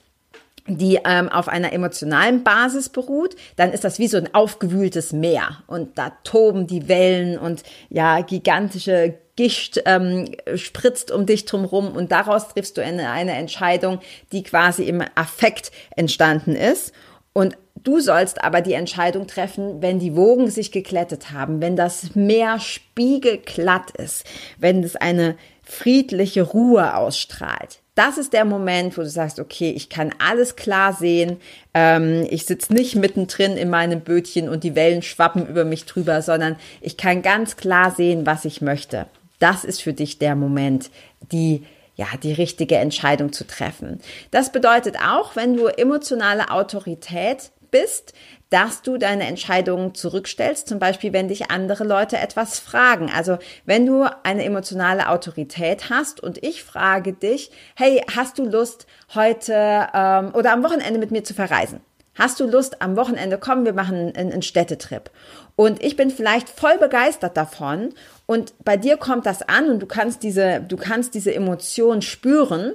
die 0.67 0.99
ähm, 1.03 1.27
auf 1.27 1.49
einer 1.49 1.73
emotionalen 1.73 2.43
Basis 2.43 2.89
beruht, 2.89 3.35
dann 3.55 3.73
ist 3.73 3.83
das 3.83 3.99
wie 3.99 4.07
so 4.07 4.17
ein 4.17 4.33
aufgewühltes 4.33 5.11
Meer 5.11 5.63
und 5.67 5.97
da 5.97 6.13
toben 6.23 6.67
die 6.67 6.87
Wellen 6.87 7.37
und 7.37 7.63
ja, 7.89 8.21
gigantische 8.21 9.15
Gischt 9.35 9.81
ähm, 9.85 10.29
spritzt 10.55 11.09
um 11.09 11.25
dich 11.25 11.45
drumherum 11.45 11.95
und 11.95 12.11
daraus 12.11 12.49
triffst 12.49 12.77
du 12.77 12.83
eine, 12.83 13.09
eine 13.09 13.31
Entscheidung, 13.33 13.99
die 14.31 14.43
quasi 14.43 14.83
im 14.83 15.03
Affekt 15.15 15.71
entstanden 15.95 16.55
ist. 16.55 16.93
Und 17.33 17.57
du 17.83 17.99
sollst 17.99 18.43
aber 18.43 18.61
die 18.61 18.73
Entscheidung 18.73 19.27
treffen, 19.27 19.81
wenn 19.81 19.99
die 19.99 20.15
Wogen 20.15 20.49
sich 20.49 20.71
geklettet 20.71 21.31
haben, 21.31 21.61
wenn 21.61 21.75
das 21.75 22.15
Meer 22.15 22.59
spiegelglatt 22.59 23.91
ist, 23.91 24.25
wenn 24.57 24.83
es 24.83 24.95
eine 24.95 25.35
friedliche 25.63 26.43
Ruhe 26.43 26.95
ausstrahlt. 26.95 27.79
Das 27.95 28.17
ist 28.17 28.33
der 28.33 28.45
Moment, 28.45 28.97
wo 28.97 29.01
du 29.01 29.09
sagst, 29.09 29.39
okay, 29.39 29.71
ich 29.71 29.89
kann 29.89 30.13
alles 30.17 30.55
klar 30.55 30.93
sehen. 30.93 31.37
Ähm, 31.73 32.25
ich 32.29 32.45
sitze 32.45 32.73
nicht 32.73 32.95
mittendrin 32.95 33.57
in 33.57 33.69
meinem 33.69 34.01
Bötchen 34.01 34.49
und 34.49 34.63
die 34.63 34.75
Wellen 34.75 35.01
schwappen 35.01 35.45
über 35.47 35.65
mich 35.65 35.85
drüber, 35.85 36.21
sondern 36.21 36.55
ich 36.79 36.97
kann 36.97 37.21
ganz 37.21 37.57
klar 37.57 37.91
sehen, 37.91 38.25
was 38.25 38.45
ich 38.45 38.61
möchte. 38.61 39.07
Das 39.39 39.63
ist 39.63 39.81
für 39.81 39.93
dich 39.93 40.19
der 40.19 40.35
Moment, 40.35 40.89
die 41.31 41.63
ja, 41.95 42.07
die 42.23 42.33
richtige 42.33 42.77
Entscheidung 42.77 43.33
zu 43.33 43.45
treffen. 43.45 43.99
Das 44.31 44.51
bedeutet 44.51 44.95
auch, 45.05 45.35
wenn 45.35 45.55
du 45.55 45.67
emotionale 45.67 46.49
Autorität 46.49 47.51
bist, 47.71 48.13
dass 48.51 48.81
du 48.81 48.97
deine 48.97 49.25
Entscheidungen 49.25 49.95
zurückstellst, 49.95 50.67
zum 50.67 50.77
Beispiel 50.77 51.13
wenn 51.13 51.29
dich 51.29 51.49
andere 51.49 51.85
Leute 51.85 52.17
etwas 52.17 52.59
fragen. 52.59 53.09
Also 53.15 53.37
wenn 53.65 53.85
du 53.85 54.05
eine 54.23 54.43
emotionale 54.43 55.07
Autorität 55.09 55.89
hast 55.89 56.21
und 56.21 56.43
ich 56.43 56.63
frage 56.63 57.13
dich, 57.13 57.49
hey, 57.75 58.03
hast 58.13 58.37
du 58.37 58.45
Lust 58.45 58.87
heute 59.15 59.87
ähm, 59.93 60.35
oder 60.35 60.51
am 60.51 60.63
Wochenende 60.63 60.99
mit 60.99 61.11
mir 61.11 61.23
zu 61.23 61.33
verreisen? 61.33 61.79
Hast 62.15 62.41
du 62.41 62.45
Lust 62.45 62.81
am 62.81 62.97
Wochenende, 62.97 63.37
komm, 63.37 63.63
wir 63.63 63.71
machen 63.71 64.11
einen, 64.15 64.33
einen 64.33 64.41
Städtetrip. 64.41 65.09
Und 65.55 65.81
ich 65.81 65.95
bin 65.95 66.11
vielleicht 66.11 66.49
voll 66.49 66.77
begeistert 66.77 67.37
davon 67.37 67.93
und 68.25 68.53
bei 68.65 68.75
dir 68.75 68.97
kommt 68.97 69.25
das 69.25 69.43
an 69.43 69.69
und 69.69 69.79
du 69.79 69.85
kannst 69.85 70.23
diese, 70.23 70.61
du 70.61 70.75
kannst 70.75 71.13
diese 71.13 71.33
Emotion 71.33 72.01
spüren 72.01 72.73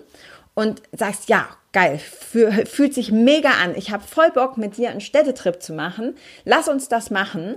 und 0.57 0.83
sagst, 0.93 1.29
ja, 1.29 1.47
geil, 1.73 1.99
fühlt 1.99 2.95
sich 2.95 3.13
mega 3.13 3.51
an. 3.63 3.75
Ich 3.77 3.93
habe 3.93 4.03
voll 4.03 4.31
Bock, 4.31 4.57
mit 4.57 4.79
dir 4.79 4.89
einen 4.89 5.03
Städtetrip 5.03 5.63
zu 5.63 5.75
machen. 5.75 6.17
Lass 6.47 6.69
uns 6.69 6.89
das 6.89 7.11
machen. 7.11 7.57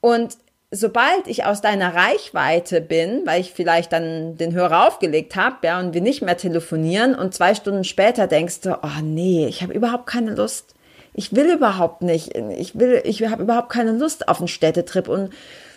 Und 0.00 0.38
sobald 0.70 1.26
ich 1.26 1.44
aus 1.44 1.60
deiner 1.60 1.94
Reichweite 1.94 2.80
bin, 2.80 3.22
weil 3.26 3.42
ich 3.42 3.52
vielleicht 3.52 3.92
dann 3.92 4.38
den 4.38 4.54
Hörer 4.54 4.88
aufgelegt 4.88 5.36
habe, 5.36 5.58
ja, 5.66 5.78
und 5.78 5.92
wir 5.92 6.00
nicht 6.00 6.22
mehr 6.22 6.38
telefonieren 6.38 7.14
und 7.14 7.34
zwei 7.34 7.54
Stunden 7.54 7.84
später 7.84 8.26
denkst 8.26 8.62
du, 8.62 8.78
oh 8.82 9.02
nee, 9.02 9.46
ich 9.46 9.62
habe 9.62 9.74
überhaupt 9.74 10.06
keine 10.06 10.34
Lust. 10.34 10.74
Ich 11.12 11.36
will 11.36 11.52
überhaupt 11.52 12.00
nicht. 12.00 12.34
Ich 12.34 12.78
will, 12.78 13.02
ich 13.04 13.22
habe 13.28 13.42
überhaupt 13.42 13.68
keine 13.68 13.92
Lust 13.92 14.26
auf 14.26 14.38
einen 14.38 14.48
Städtetrip 14.48 15.08
und 15.08 15.34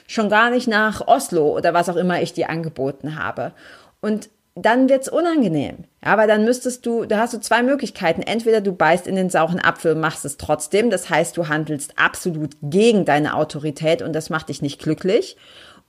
schon 0.08 0.30
gar 0.30 0.50
nicht 0.50 0.70
nach 0.70 1.06
Oslo 1.06 1.54
oder 1.58 1.74
was 1.74 1.90
auch 1.90 1.98
immer 1.98 2.22
ich 2.22 2.32
dir 2.32 2.50
angeboten 2.50 3.22
habe. 3.22 3.52
Und 4.00 4.30
dann 4.56 4.90
wird's 4.90 5.10
unangenehm. 5.10 5.86
Aber 6.02 6.28
dann 6.28 6.44
müsstest 6.44 6.86
du, 6.86 7.06
da 7.06 7.20
hast 7.20 7.34
du 7.34 7.40
zwei 7.40 7.64
Möglichkeiten. 7.64 8.22
Entweder 8.22 8.60
du 8.60 8.74
beißt 8.74 9.08
in 9.08 9.16
den 9.16 9.30
sauren 9.30 9.64
Apfel 9.64 9.94
und 9.94 10.02
machst 10.02 10.26
es 10.26 10.38
trotzdem. 10.38 10.90
Das 10.90 11.10
heißt, 11.10 11.38
du 11.38 11.48
handelst 11.48 11.98
absolut 11.98 12.56
gegen 12.62 13.06
deine 13.06 13.36
Autorität 13.36 14.02
und 14.02 14.14
das 14.14 14.30
macht 14.30 14.50
dich 14.50 14.62
nicht 14.62 14.82
glücklich. 14.82 15.38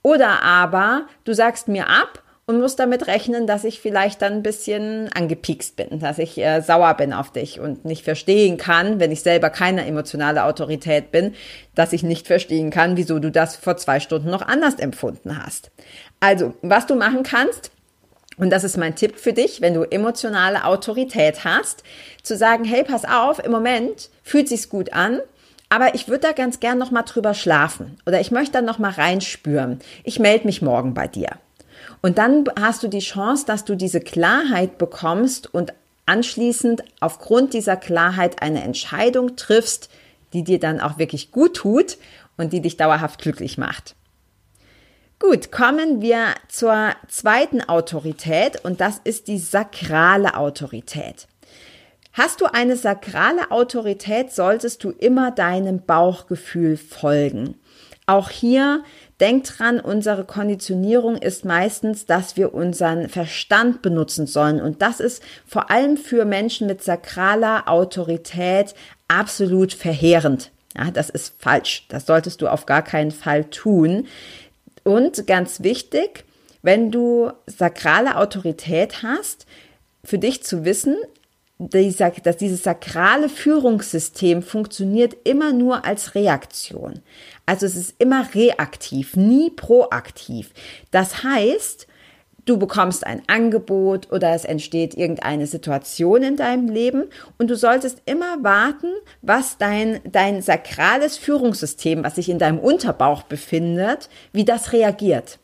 Oder 0.01 0.43
aber 0.43 1.07
du 1.23 1.33
sagst 1.33 1.67
mir 1.67 1.87
ab 1.87 2.23
und 2.45 2.59
musst 2.59 2.79
damit 2.79 3.07
rechnen, 3.07 3.47
dass 3.47 3.63
ich 3.63 3.79
vielleicht 3.79 4.21
dann 4.21 4.33
ein 4.33 4.43
bisschen 4.43 5.09
angepiekst 5.13 5.77
bin, 5.77 5.99
dass 5.99 6.19
ich 6.19 6.37
äh, 6.37 6.61
sauer 6.61 6.93
bin 6.95 7.13
auf 7.13 7.31
dich 7.31 7.59
und 7.59 7.85
nicht 7.85 8.03
verstehen 8.03 8.57
kann, 8.57 8.99
wenn 8.99 9.11
ich 9.13 9.21
selber 9.21 9.49
keine 9.49 9.85
emotionale 9.85 10.43
Autorität 10.43 11.11
bin, 11.11 11.35
dass 11.73 11.93
ich 11.93 12.03
nicht 12.03 12.27
verstehen 12.27 12.69
kann, 12.69 12.97
wieso 12.97 13.19
du 13.19 13.31
das 13.31 13.55
vor 13.55 13.77
zwei 13.77 14.01
Stunden 14.01 14.29
noch 14.29 14.41
anders 14.41 14.75
empfunden 14.75 15.41
hast. 15.41 15.71
Also, 16.19 16.53
was 16.61 16.85
du 16.85 16.95
machen 16.95 17.23
kannst, 17.23 17.71
und 18.37 18.49
das 18.49 18.63
ist 18.63 18.77
mein 18.77 18.95
Tipp 18.95 19.17
für 19.17 19.33
dich, 19.33 19.61
wenn 19.61 19.73
du 19.73 19.83
emotionale 19.83 20.65
Autorität 20.65 21.43
hast, 21.43 21.83
zu 22.23 22.35
sagen, 22.35 22.63
hey, 22.63 22.83
pass 22.83 23.05
auf, 23.05 23.43
im 23.43 23.51
Moment 23.51 24.09
fühlt 24.23 24.47
sich's 24.49 24.69
gut 24.69 24.93
an, 24.93 25.19
aber 25.69 25.95
ich 25.95 26.07
würde 26.07 26.27
da 26.27 26.31
ganz 26.33 26.59
gern 26.59 26.77
noch 26.77 26.91
mal 26.91 27.03
drüber 27.03 27.33
schlafen 27.33 27.97
oder 28.05 28.19
ich 28.19 28.31
möchte 28.31 28.53
da 28.53 28.61
noch 28.61 28.79
mal 28.79 28.91
reinspüren. 28.91 29.79
Ich 30.03 30.19
melde 30.19 30.45
mich 30.45 30.61
morgen 30.61 30.93
bei 30.93 31.07
dir. 31.07 31.29
Und 32.01 32.17
dann 32.17 32.45
hast 32.59 32.83
du 32.83 32.87
die 32.87 32.99
Chance, 32.99 33.45
dass 33.45 33.65
du 33.65 33.75
diese 33.75 34.01
Klarheit 34.01 34.77
bekommst 34.77 35.53
und 35.53 35.73
anschließend 36.05 36.83
aufgrund 36.99 37.53
dieser 37.53 37.77
Klarheit 37.77 38.41
eine 38.41 38.61
Entscheidung 38.61 39.35
triffst, 39.35 39.89
die 40.33 40.43
dir 40.43 40.59
dann 40.59 40.79
auch 40.79 40.97
wirklich 40.97 41.31
gut 41.31 41.55
tut 41.55 41.97
und 42.37 42.51
die 42.53 42.61
dich 42.61 42.77
dauerhaft 42.77 43.21
glücklich 43.21 43.57
macht. 43.57 43.95
Gut, 45.25 45.53
kommen 45.53 46.01
wir 46.01 46.35
zur 46.49 46.89
zweiten 47.07 47.61
Autorität 47.61 48.65
und 48.65 48.81
das 48.81 48.99
ist 49.05 49.29
die 49.29 49.39
sakrale 49.39 50.35
Autorität. 50.35 51.27
Hast 52.11 52.41
du 52.41 52.45
eine 52.45 52.75
sakrale 52.75 53.49
Autorität, 53.49 54.33
solltest 54.33 54.83
du 54.83 54.89
immer 54.89 55.31
deinem 55.31 55.85
Bauchgefühl 55.85 56.75
folgen. 56.75 57.55
Auch 58.05 58.29
hier 58.29 58.83
denk 59.21 59.45
dran, 59.45 59.79
unsere 59.79 60.25
Konditionierung 60.25 61.15
ist 61.15 61.45
meistens, 61.45 62.05
dass 62.05 62.35
wir 62.35 62.53
unseren 62.53 63.07
Verstand 63.07 63.81
benutzen 63.81 64.27
sollen. 64.27 64.59
Und 64.59 64.81
das 64.81 64.99
ist 64.99 65.23
vor 65.47 65.71
allem 65.71 65.95
für 65.95 66.25
Menschen 66.25 66.67
mit 66.67 66.83
sakraler 66.83 67.69
Autorität 67.69 68.75
absolut 69.07 69.71
verheerend. 69.71 70.51
Ja, 70.77 70.89
das 70.89 71.09
ist 71.09 71.35
falsch. 71.39 71.85
Das 71.89 72.07
solltest 72.07 72.41
du 72.41 72.47
auf 72.47 72.65
gar 72.65 72.81
keinen 72.81 73.11
Fall 73.11 73.45
tun. 73.45 74.07
Und 74.83 75.27
ganz 75.27 75.63
wichtig, 75.63 76.25
wenn 76.61 76.91
du 76.91 77.31
sakrale 77.45 78.17
Autorität 78.17 79.03
hast, 79.03 79.45
für 80.03 80.17
dich 80.17 80.43
zu 80.43 80.65
wissen, 80.65 80.97
dass 81.59 82.37
dieses 82.37 82.63
sakrale 82.63 83.29
Führungssystem 83.29 84.41
funktioniert 84.41 85.15
immer 85.23 85.53
nur 85.53 85.85
als 85.85 86.15
Reaktion. 86.15 87.01
Also 87.45 87.65
es 87.65 87.75
ist 87.75 87.95
immer 87.99 88.33
reaktiv, 88.33 89.15
nie 89.15 89.49
proaktiv. 89.49 90.51
Das 90.91 91.23
heißt, 91.23 91.87
du 92.45 92.57
bekommst 92.57 93.05
ein 93.05 93.21
Angebot 93.27 94.11
oder 94.11 94.33
es 94.33 94.45
entsteht 94.45 94.95
irgendeine 94.95 95.47
Situation 95.47 96.23
in 96.23 96.35
deinem 96.35 96.67
Leben 96.67 97.05
und 97.37 97.49
du 97.49 97.55
solltest 97.55 98.01
immer 98.05 98.43
warten, 98.43 98.91
was 99.21 99.57
dein, 99.57 100.01
dein 100.03 100.41
sakrales 100.41 101.17
Führungssystem, 101.17 102.03
was 102.03 102.15
sich 102.15 102.29
in 102.29 102.39
deinem 102.39 102.59
Unterbauch 102.59 103.23
befindet, 103.23 104.09
wie 104.31 104.45
das 104.45 104.73
reagiert. 104.73 105.39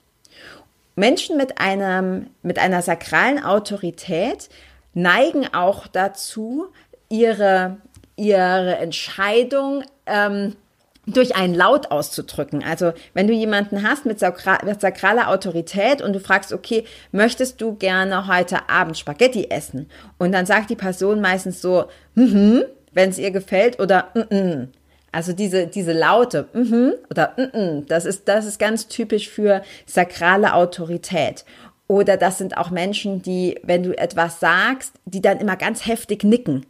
Menschen 0.95 1.37
mit 1.37 1.59
einem, 1.59 2.27
mit 2.41 2.59
einer 2.59 2.81
sakralen 2.81 3.43
Autorität 3.43 4.49
neigen 4.93 5.47
auch 5.53 5.87
dazu, 5.87 6.67
ihre, 7.07 7.77
ihre 8.17 8.77
Entscheidung 8.77 9.83
ähm, 10.05 10.55
durch 11.13 11.35
einen 11.35 11.55
Laut 11.55 11.91
auszudrücken. 11.91 12.63
Also 12.63 12.93
wenn 13.13 13.27
du 13.27 13.33
jemanden 13.33 13.83
hast 13.83 14.05
mit, 14.05 14.19
sakra 14.19 14.59
mit 14.65 14.81
sakraler 14.81 15.29
Autorität 15.29 16.01
und 16.01 16.13
du 16.13 16.19
fragst, 16.19 16.53
okay, 16.53 16.85
möchtest 17.11 17.61
du 17.61 17.75
gerne 17.75 18.27
heute 18.27 18.69
Abend 18.69 18.97
Spaghetti 18.97 19.47
essen? 19.49 19.89
Und 20.17 20.31
dann 20.31 20.45
sagt 20.45 20.69
die 20.69 20.75
Person 20.75 21.21
meistens 21.21 21.61
so, 21.61 21.85
mhm, 22.15 22.63
wenn 22.91 23.09
es 23.09 23.19
ihr 23.19 23.31
gefällt 23.31 23.79
oder 23.79 24.09
mhm. 24.13 24.69
Also 25.11 25.33
diese, 25.33 25.65
diese 25.65 25.93
Laute, 25.93 26.47
mhm 26.53 26.93
oder 27.09 27.33
mhm, 27.35 27.87
das 27.87 28.05
ist, 28.05 28.27
das 28.27 28.45
ist 28.45 28.59
ganz 28.59 28.87
typisch 28.87 29.27
für 29.27 29.63
sakrale 29.87 30.53
Autorität. 30.53 31.45
Oder 31.87 32.17
das 32.17 32.37
sind 32.37 32.57
auch 32.57 32.69
Menschen, 32.69 33.23
die, 33.23 33.59
wenn 33.63 33.81
du 33.81 33.97
etwas 33.97 34.39
sagst, 34.39 34.93
die 35.05 35.21
dann 35.21 35.39
immer 35.39 35.55
ganz 35.55 35.87
heftig 35.87 36.23
nicken. 36.23 36.67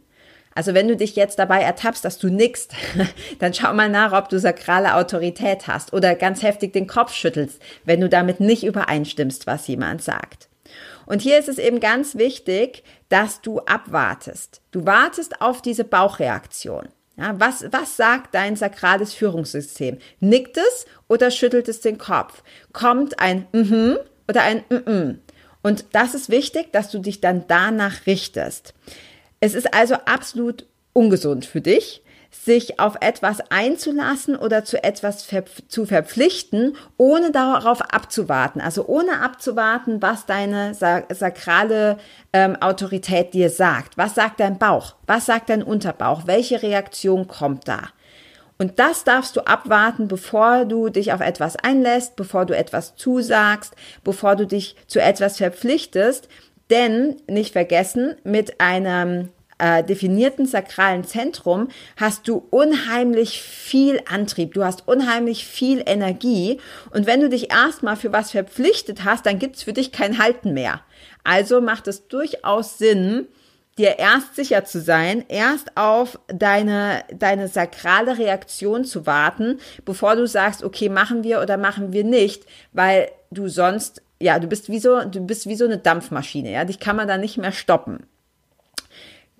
Also 0.54 0.74
wenn 0.74 0.88
du 0.88 0.96
dich 0.96 1.16
jetzt 1.16 1.38
dabei 1.38 1.62
ertappst, 1.62 2.04
dass 2.04 2.18
du 2.18 2.28
nickst, 2.28 2.74
dann 3.38 3.54
schau 3.54 3.72
mal 3.72 3.88
nach, 3.88 4.12
ob 4.12 4.28
du 4.28 4.38
sakrale 4.38 4.96
Autorität 4.96 5.66
hast 5.66 5.92
oder 5.92 6.14
ganz 6.14 6.42
heftig 6.42 6.72
den 6.72 6.86
Kopf 6.86 7.14
schüttelst, 7.14 7.60
wenn 7.84 8.00
du 8.00 8.08
damit 8.08 8.40
nicht 8.40 8.64
übereinstimmst, 8.64 9.46
was 9.46 9.68
jemand 9.68 10.02
sagt. 10.02 10.48
Und 11.06 11.22
hier 11.22 11.38
ist 11.38 11.48
es 11.48 11.58
eben 11.58 11.80
ganz 11.80 12.16
wichtig, 12.16 12.84
dass 13.08 13.40
du 13.40 13.60
abwartest. 13.60 14.60
Du 14.70 14.86
wartest 14.86 15.40
auf 15.40 15.62
diese 15.62 15.84
Bauchreaktion. 15.84 16.88
Ja, 17.16 17.34
was, 17.38 17.64
was 17.70 17.96
sagt 17.96 18.34
dein 18.34 18.56
sakrales 18.56 19.12
Führungssystem? 19.12 19.98
Nickt 20.20 20.56
es 20.56 20.86
oder 21.08 21.30
schüttelt 21.30 21.68
es 21.68 21.80
den 21.80 21.98
Kopf? 21.98 22.42
Kommt 22.72 23.18
ein 23.18 23.46
mhm 23.52 23.98
oder 24.28 24.42
ein 24.42 24.64
mhm? 24.70 25.20
Und 25.62 25.84
das 25.92 26.14
ist 26.14 26.30
wichtig, 26.30 26.72
dass 26.72 26.90
du 26.90 26.98
dich 26.98 27.20
dann 27.20 27.44
danach 27.46 28.06
richtest. 28.06 28.72
Es 29.40 29.54
ist 29.54 29.72
also 29.72 29.94
absolut 30.04 30.66
ungesund 30.92 31.46
für 31.46 31.62
dich, 31.62 32.02
sich 32.30 32.78
auf 32.78 32.96
etwas 33.00 33.40
einzulassen 33.50 34.36
oder 34.36 34.64
zu 34.64 34.84
etwas 34.84 35.24
ver 35.24 35.44
zu 35.66 35.86
verpflichten, 35.86 36.76
ohne 36.96 37.32
darauf 37.32 37.80
abzuwarten. 37.80 38.60
Also 38.60 38.86
ohne 38.86 39.20
abzuwarten, 39.20 40.00
was 40.00 40.26
deine 40.26 40.74
sakrale 40.74 41.98
ähm, 42.32 42.56
Autorität 42.56 43.34
dir 43.34 43.50
sagt. 43.50 43.96
Was 43.98 44.14
sagt 44.14 44.40
dein 44.40 44.58
Bauch? 44.58 44.94
Was 45.06 45.26
sagt 45.26 45.50
dein 45.50 45.62
Unterbauch? 45.62 46.26
Welche 46.26 46.62
Reaktion 46.62 47.26
kommt 47.26 47.66
da? 47.66 47.88
Und 48.58 48.78
das 48.78 49.04
darfst 49.04 49.36
du 49.36 49.46
abwarten, 49.46 50.06
bevor 50.06 50.66
du 50.66 50.90
dich 50.90 51.14
auf 51.14 51.22
etwas 51.22 51.56
einlässt, 51.56 52.14
bevor 52.14 52.44
du 52.44 52.54
etwas 52.54 52.94
zusagst, 52.94 53.74
bevor 54.04 54.36
du 54.36 54.46
dich 54.46 54.76
zu 54.86 55.00
etwas 55.00 55.38
verpflichtest, 55.38 56.28
denn 56.70 57.16
nicht 57.28 57.52
vergessen, 57.52 58.16
mit 58.24 58.60
einem 58.60 59.28
äh, 59.60 59.84
definierten 59.84 60.46
sakralen 60.46 61.04
Zentrum 61.04 61.68
hast 61.96 62.26
du 62.26 62.46
unheimlich 62.50 63.42
viel 63.42 64.00
Antrieb, 64.10 64.54
du 64.54 64.64
hast 64.64 64.88
unheimlich 64.88 65.46
viel 65.46 65.82
Energie 65.84 66.58
und 66.92 67.06
wenn 67.06 67.20
du 67.20 67.28
dich 67.28 67.52
erstmal 67.52 67.96
für 67.96 68.12
was 68.12 68.30
verpflichtet 68.30 69.04
hast, 69.04 69.26
dann 69.26 69.38
gibt's 69.38 69.62
für 69.62 69.72
dich 69.72 69.92
kein 69.92 70.18
Halten 70.18 70.54
mehr. 70.54 70.80
Also 71.24 71.60
macht 71.60 71.88
es 71.88 72.08
durchaus 72.08 72.78
Sinn, 72.78 73.28
dir 73.78 73.98
erst 73.98 74.34
sicher 74.34 74.64
zu 74.64 74.80
sein, 74.80 75.24
erst 75.28 75.76
auf 75.76 76.18
deine, 76.28 77.04
deine 77.14 77.48
sakrale 77.48 78.18
Reaktion 78.18 78.84
zu 78.84 79.06
warten, 79.06 79.58
bevor 79.84 80.16
du 80.16 80.26
sagst, 80.26 80.64
okay, 80.64 80.88
machen 80.88 81.22
wir 81.22 81.40
oder 81.40 81.56
machen 81.56 81.92
wir 81.92 82.04
nicht, 82.04 82.44
weil 82.72 83.10
du 83.30 83.48
sonst 83.48 84.02
ja, 84.20 84.38
du 84.38 84.46
bist 84.46 84.68
wie 84.68 84.78
so, 84.78 85.02
du 85.04 85.20
bist 85.20 85.46
wie 85.46 85.56
so 85.56 85.64
eine 85.64 85.78
Dampfmaschine, 85.78 86.52
ja, 86.52 86.64
dich 86.64 86.78
kann 86.78 86.96
man 86.96 87.08
da 87.08 87.16
nicht 87.18 87.38
mehr 87.38 87.52
stoppen. 87.52 88.06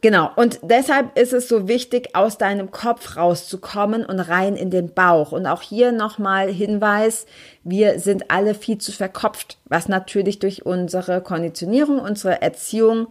Genau, 0.02 0.30
und 0.34 0.60
deshalb 0.62 1.18
ist 1.18 1.34
es 1.34 1.46
so 1.46 1.68
wichtig, 1.68 2.16
aus 2.16 2.38
deinem 2.38 2.70
Kopf 2.70 3.18
rauszukommen 3.18 4.06
und 4.06 4.18
rein 4.18 4.56
in 4.56 4.70
den 4.70 4.94
Bauch. 4.94 5.32
Und 5.32 5.46
auch 5.46 5.60
hier 5.60 5.92
nochmal 5.92 6.48
Hinweis, 6.50 7.26
wir 7.64 8.00
sind 8.00 8.30
alle 8.30 8.54
viel 8.54 8.78
zu 8.78 8.92
verkopft, 8.92 9.58
was 9.66 9.88
natürlich 9.88 10.38
durch 10.38 10.64
unsere 10.64 11.20
Konditionierung, 11.20 11.98
unsere 11.98 12.40
Erziehung 12.40 13.08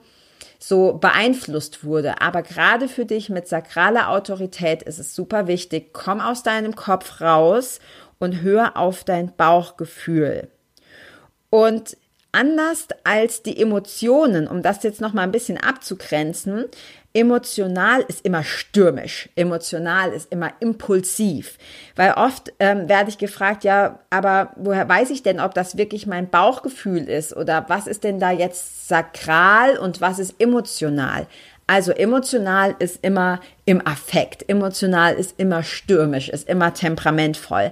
so 0.57 0.93
beeinflusst 0.93 1.83
wurde. 1.83 2.21
Aber 2.21 2.41
gerade 2.41 2.87
für 2.87 3.05
dich 3.05 3.29
mit 3.29 3.47
sakraler 3.47 4.09
Autorität 4.09 4.81
ist 4.81 4.97
es 4.97 5.13
super 5.13 5.45
wichtig, 5.45 5.93
komm 5.93 6.19
aus 6.19 6.41
deinem 6.41 6.75
Kopf 6.75 7.21
raus 7.21 7.79
und 8.17 8.41
hör 8.41 8.77
auf 8.77 9.03
dein 9.03 9.35
Bauchgefühl. 9.35 10.49
Und 11.49 11.97
anders 12.31 12.87
als 13.03 13.41
die 13.41 13.59
Emotionen, 13.59 14.47
um 14.47 14.61
das 14.61 14.83
jetzt 14.83 15.01
noch 15.01 15.13
mal 15.13 15.23
ein 15.23 15.31
bisschen 15.31 15.57
abzugrenzen, 15.57 16.65
Emotional 17.11 18.05
ist 18.07 18.23
immer 18.23 18.43
stürmisch, 18.43 19.29
emotional 19.35 20.11
ist 20.11 20.31
immer 20.31 20.51
impulsiv, 20.59 21.57
weil 21.95 22.11
oft 22.11 22.53
ähm, 22.59 22.87
werde 22.87 23.09
ich 23.09 23.17
gefragt, 23.17 23.63
ja, 23.63 23.97
aber 24.11 24.51
woher 24.57 24.87
weiß 24.87 25.09
ich 25.09 25.23
denn, 25.23 25.39
ob 25.39 25.55
das 25.55 25.75
wirklich 25.75 26.05
mein 26.05 26.29
Bauchgefühl 26.29 27.09
ist 27.09 27.35
oder 27.35 27.65
was 27.67 27.87
ist 27.87 28.03
denn 28.03 28.19
da 28.19 28.29
jetzt 28.29 28.87
sakral 28.87 29.79
und 29.79 30.01
was 30.01 30.19
ist 30.19 30.35
emotional? 30.39 31.25
Also 31.65 31.91
emotional 31.91 32.75
ist 32.77 33.03
immer 33.03 33.39
im 33.65 33.85
Affekt, 33.85 34.47
emotional 34.47 35.15
ist 35.15 35.33
immer 35.39 35.63
stürmisch, 35.63 36.29
ist 36.29 36.47
immer 36.47 36.75
temperamentvoll. 36.75 37.71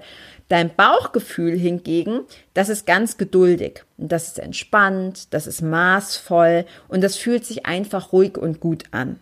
Dein 0.49 0.73
Bauchgefühl 0.73 1.57
hingegen, 1.57 2.21
das 2.53 2.69
ist 2.69 2.85
ganz 2.85 3.17
geduldig 3.17 3.83
und 3.97 4.11
das 4.11 4.29
ist 4.29 4.39
entspannt, 4.39 5.33
das 5.33 5.45
ist 5.45 5.61
maßvoll 5.61 6.65
und 6.87 7.03
das 7.03 7.17
fühlt 7.17 7.45
sich 7.45 7.65
einfach 7.65 8.13
ruhig 8.13 8.37
und 8.37 8.59
gut 8.59 8.85
an. 8.91 9.19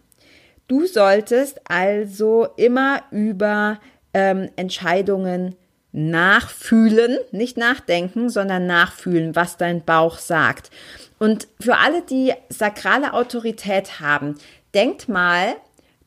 Du 0.68 0.86
solltest 0.86 1.62
also 1.70 2.48
immer 2.58 3.02
über 3.12 3.80
ähm, 4.14 4.50
Entscheidungen 4.56 5.56
nachfühlen, 5.92 7.18
nicht 7.32 7.58
nachdenken, 7.58 8.30
sondern 8.30 8.68
nachfühlen, 8.68 9.36
was 9.36 9.58
dein 9.58 9.84
Bauch 9.84 10.18
sagt. 10.18 10.70
Und 11.20 11.48
für 11.60 11.78
alle, 11.78 12.02
die 12.02 12.34
sakrale 12.50 13.14
Autorität 13.14 14.02
haben, 14.02 14.36
denkt 14.74 15.08
mal 15.08 15.56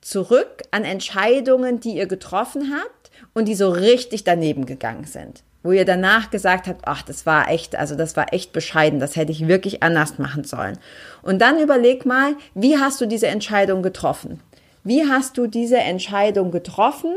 zurück 0.00 0.62
an 0.70 0.85
Entscheidungen, 0.85 1.81
die 1.81 1.96
ihr 1.96 2.07
getroffen 2.07 2.74
habt 2.74 2.97
und 3.38 3.46
die 3.46 3.55
so 3.55 3.70
richtig 3.70 4.24
daneben 4.24 4.66
gegangen 4.66 5.05
sind. 5.05 5.44
Wo 5.62 5.70
ihr 5.70 5.85
danach 5.85 6.31
gesagt 6.31 6.66
habt, 6.66 6.83
ach, 6.87 7.03
das 7.03 7.24
war 7.24 7.48
echt, 7.48 7.77
also 7.77 7.94
das 7.94 8.16
war 8.16 8.33
echt 8.33 8.53
bescheiden, 8.53 9.01
das 9.01 9.16
hätte 9.16 9.33
ich 9.33 9.46
wirklich 9.46 9.83
anders 9.83 10.18
machen 10.18 10.44
sollen. 10.44 10.79
Und 11.22 11.40
dann 11.40 11.61
überleg 11.61 12.05
mal, 12.05 12.35
wie 12.55 12.79
hast 12.79 13.01
du 13.01 13.07
diese 13.07 13.29
Entscheidung 13.29 13.83
getroffen? 13.83 14.40
Wie 14.83 15.05
hast 15.09 15.38
du 15.38 15.46
diese 15.46 15.79
Entscheidung 15.79 16.51
getroffen? 16.51 17.14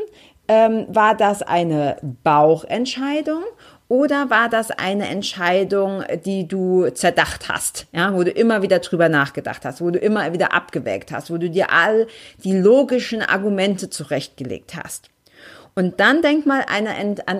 Ähm, 0.48 0.86
war 0.90 1.16
das 1.16 1.42
eine 1.42 1.98
Bauchentscheidung 2.24 3.44
oder 3.88 4.30
war 4.30 4.50
das 4.50 4.72
eine 4.72 5.08
Entscheidung, 5.08 6.04
die 6.26 6.48
du 6.48 6.90
zerdacht 6.90 7.50
hast, 7.50 7.88
ja, 7.94 8.14
wo 8.14 8.24
du 8.24 8.32
immer 8.32 8.62
wieder 8.62 8.80
drüber 8.80 9.10
nachgedacht 9.10 9.66
hast, 9.66 9.82
wo 9.82 9.92
du 9.92 10.00
immer 10.00 10.34
wieder 10.34 10.54
abgewägt 10.54 11.12
hast, 11.12 11.32
wo 11.32 11.38
du 11.38 11.50
dir 11.50 11.72
all 11.72 12.08
die 12.44 12.58
logischen 12.58 13.22
Argumente 13.22 13.90
zurechtgelegt 13.90 14.76
hast? 14.76 15.11
Und 15.82 16.00
dann 16.00 16.22
denk 16.22 16.46
mal 16.46 16.64
an 16.68 16.86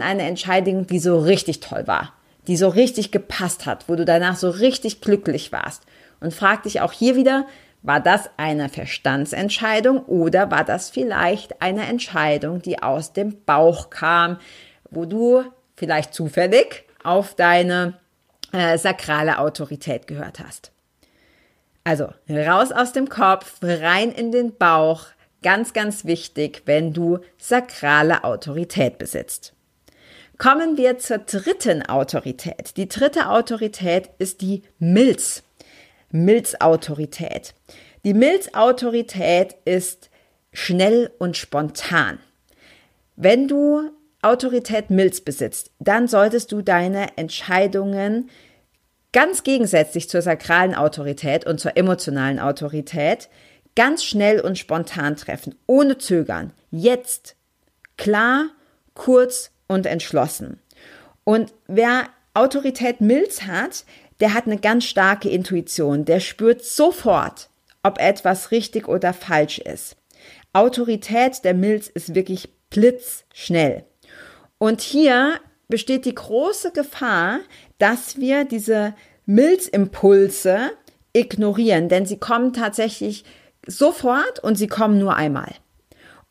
eine 0.02 0.24
Entscheidung, 0.24 0.88
die 0.88 0.98
so 0.98 1.20
richtig 1.20 1.60
toll 1.60 1.86
war, 1.86 2.14
die 2.48 2.58
so 2.58 2.70
richtig 2.70 3.12
gepasst 3.12 3.68
hat, 3.68 3.88
wo 3.88 3.96
du 3.96 4.04
danach 4.04 4.36
so 4.36 4.50
richtig 4.50 5.00
glücklich 5.00 5.52
warst. 5.52 5.84
Und 6.20 6.34
frag 6.34 6.64
dich 6.64 6.82
auch 6.82 6.92
hier 6.92 7.16
wieder, 7.16 7.46
war 7.84 8.00
das 8.00 8.32
eine 8.38 8.68
Verstandsentscheidung 8.68 10.00
oder 10.06 10.50
war 10.50 10.64
das 10.64 10.90
vielleicht 10.90 11.62
eine 11.62 11.86
Entscheidung, 11.86 12.64
die 12.64 12.82
aus 12.82 13.14
dem 13.14 13.44
Bauch 13.46 13.92
kam, 13.92 14.40
wo 14.90 15.06
du 15.06 15.44
vielleicht 15.76 16.16
zufällig 16.16 16.86
auf 17.04 17.36
deine 17.36 18.00
äh, 18.54 18.80
sakrale 18.80 19.38
Autorität 19.38 20.08
gehört 20.08 20.40
hast? 20.40 20.72
Also 21.84 22.10
raus 22.28 22.72
aus 22.72 22.92
dem 22.92 23.08
Kopf, 23.08 23.60
rein 23.62 24.12
in 24.12 24.32
den 24.32 24.58
Bauch. 24.58 25.06
Ganz, 25.44 25.74
ganz 25.74 26.06
wichtig, 26.06 26.64
wenn 26.66 26.94
du 26.94 27.20
sakrale 27.38 28.24
Autorität 28.24 29.00
besitzt. 29.00 29.54
Kommen 30.38 30.78
wir 30.78 31.00
zur 31.00 31.20
dritten 31.20 31.84
Autorität. 31.84 32.78
Die 32.78 32.88
dritte 32.88 33.30
Autorität 33.30 34.10
ist 34.20 34.42
die 34.42 34.64
Milz. 34.78 35.44
Milzautorität. 36.12 37.54
Die 38.04 38.14
Milzautorität 38.14 39.56
ist 39.66 40.10
schnell 40.54 41.12
und 41.18 41.38
spontan. 41.38 42.20
Wenn 43.16 43.48
du 43.48 43.92
Autorität 44.22 44.90
Milz 44.90 45.22
besitzt, 45.22 45.72
dann 45.80 46.08
solltest 46.08 46.52
du 46.52 46.62
deine 46.62 47.18
Entscheidungen 47.18 48.30
ganz 49.14 49.44
gegensätzlich 49.44 50.10
zur 50.10 50.22
sakralen 50.22 50.76
Autorität 50.76 51.46
und 51.46 51.60
zur 51.60 51.76
emotionalen 51.78 52.40
Autorität 52.40 53.30
ganz 53.76 54.04
schnell 54.04 54.40
und 54.40 54.58
spontan 54.58 55.16
treffen, 55.16 55.56
ohne 55.68 55.98
Zögern. 55.98 56.54
Jetzt. 56.72 57.36
Klar, 57.98 58.48
kurz 58.94 59.52
und 59.68 59.86
entschlossen. 59.86 60.60
Und 61.24 61.54
wer 61.68 62.10
Autorität 62.34 63.02
Milz 63.02 63.44
hat, 63.44 63.86
der 64.20 64.34
hat 64.34 64.46
eine 64.46 64.58
ganz 64.58 64.86
starke 64.86 65.30
Intuition, 65.30 66.06
der 66.06 66.20
spürt 66.20 66.64
sofort, 66.64 67.50
ob 67.84 68.00
etwas 68.00 68.52
richtig 68.52 68.88
oder 68.88 69.14
falsch 69.14 69.60
ist. 69.60 69.98
Autorität 70.54 71.44
der 71.44 71.54
Milz 71.54 71.88
ist 71.88 72.16
wirklich 72.16 72.50
blitzschnell. 72.70 73.86
Und 74.58 74.82
hier 74.82 75.40
besteht 75.68 76.06
die 76.06 76.16
große 76.16 76.72
Gefahr, 76.72 77.40
dass 77.80 78.18
wir 78.18 78.46
diese 78.46 78.94
Milzimpulse 79.26 80.72
ignorieren, 81.14 81.90
denn 81.90 82.06
sie 82.06 82.18
kommen 82.18 82.54
tatsächlich 82.54 83.24
sofort 83.68 84.40
und 84.40 84.56
sie 84.56 84.68
kommen 84.68 85.00
nur 85.00 85.16
einmal. 85.16 85.54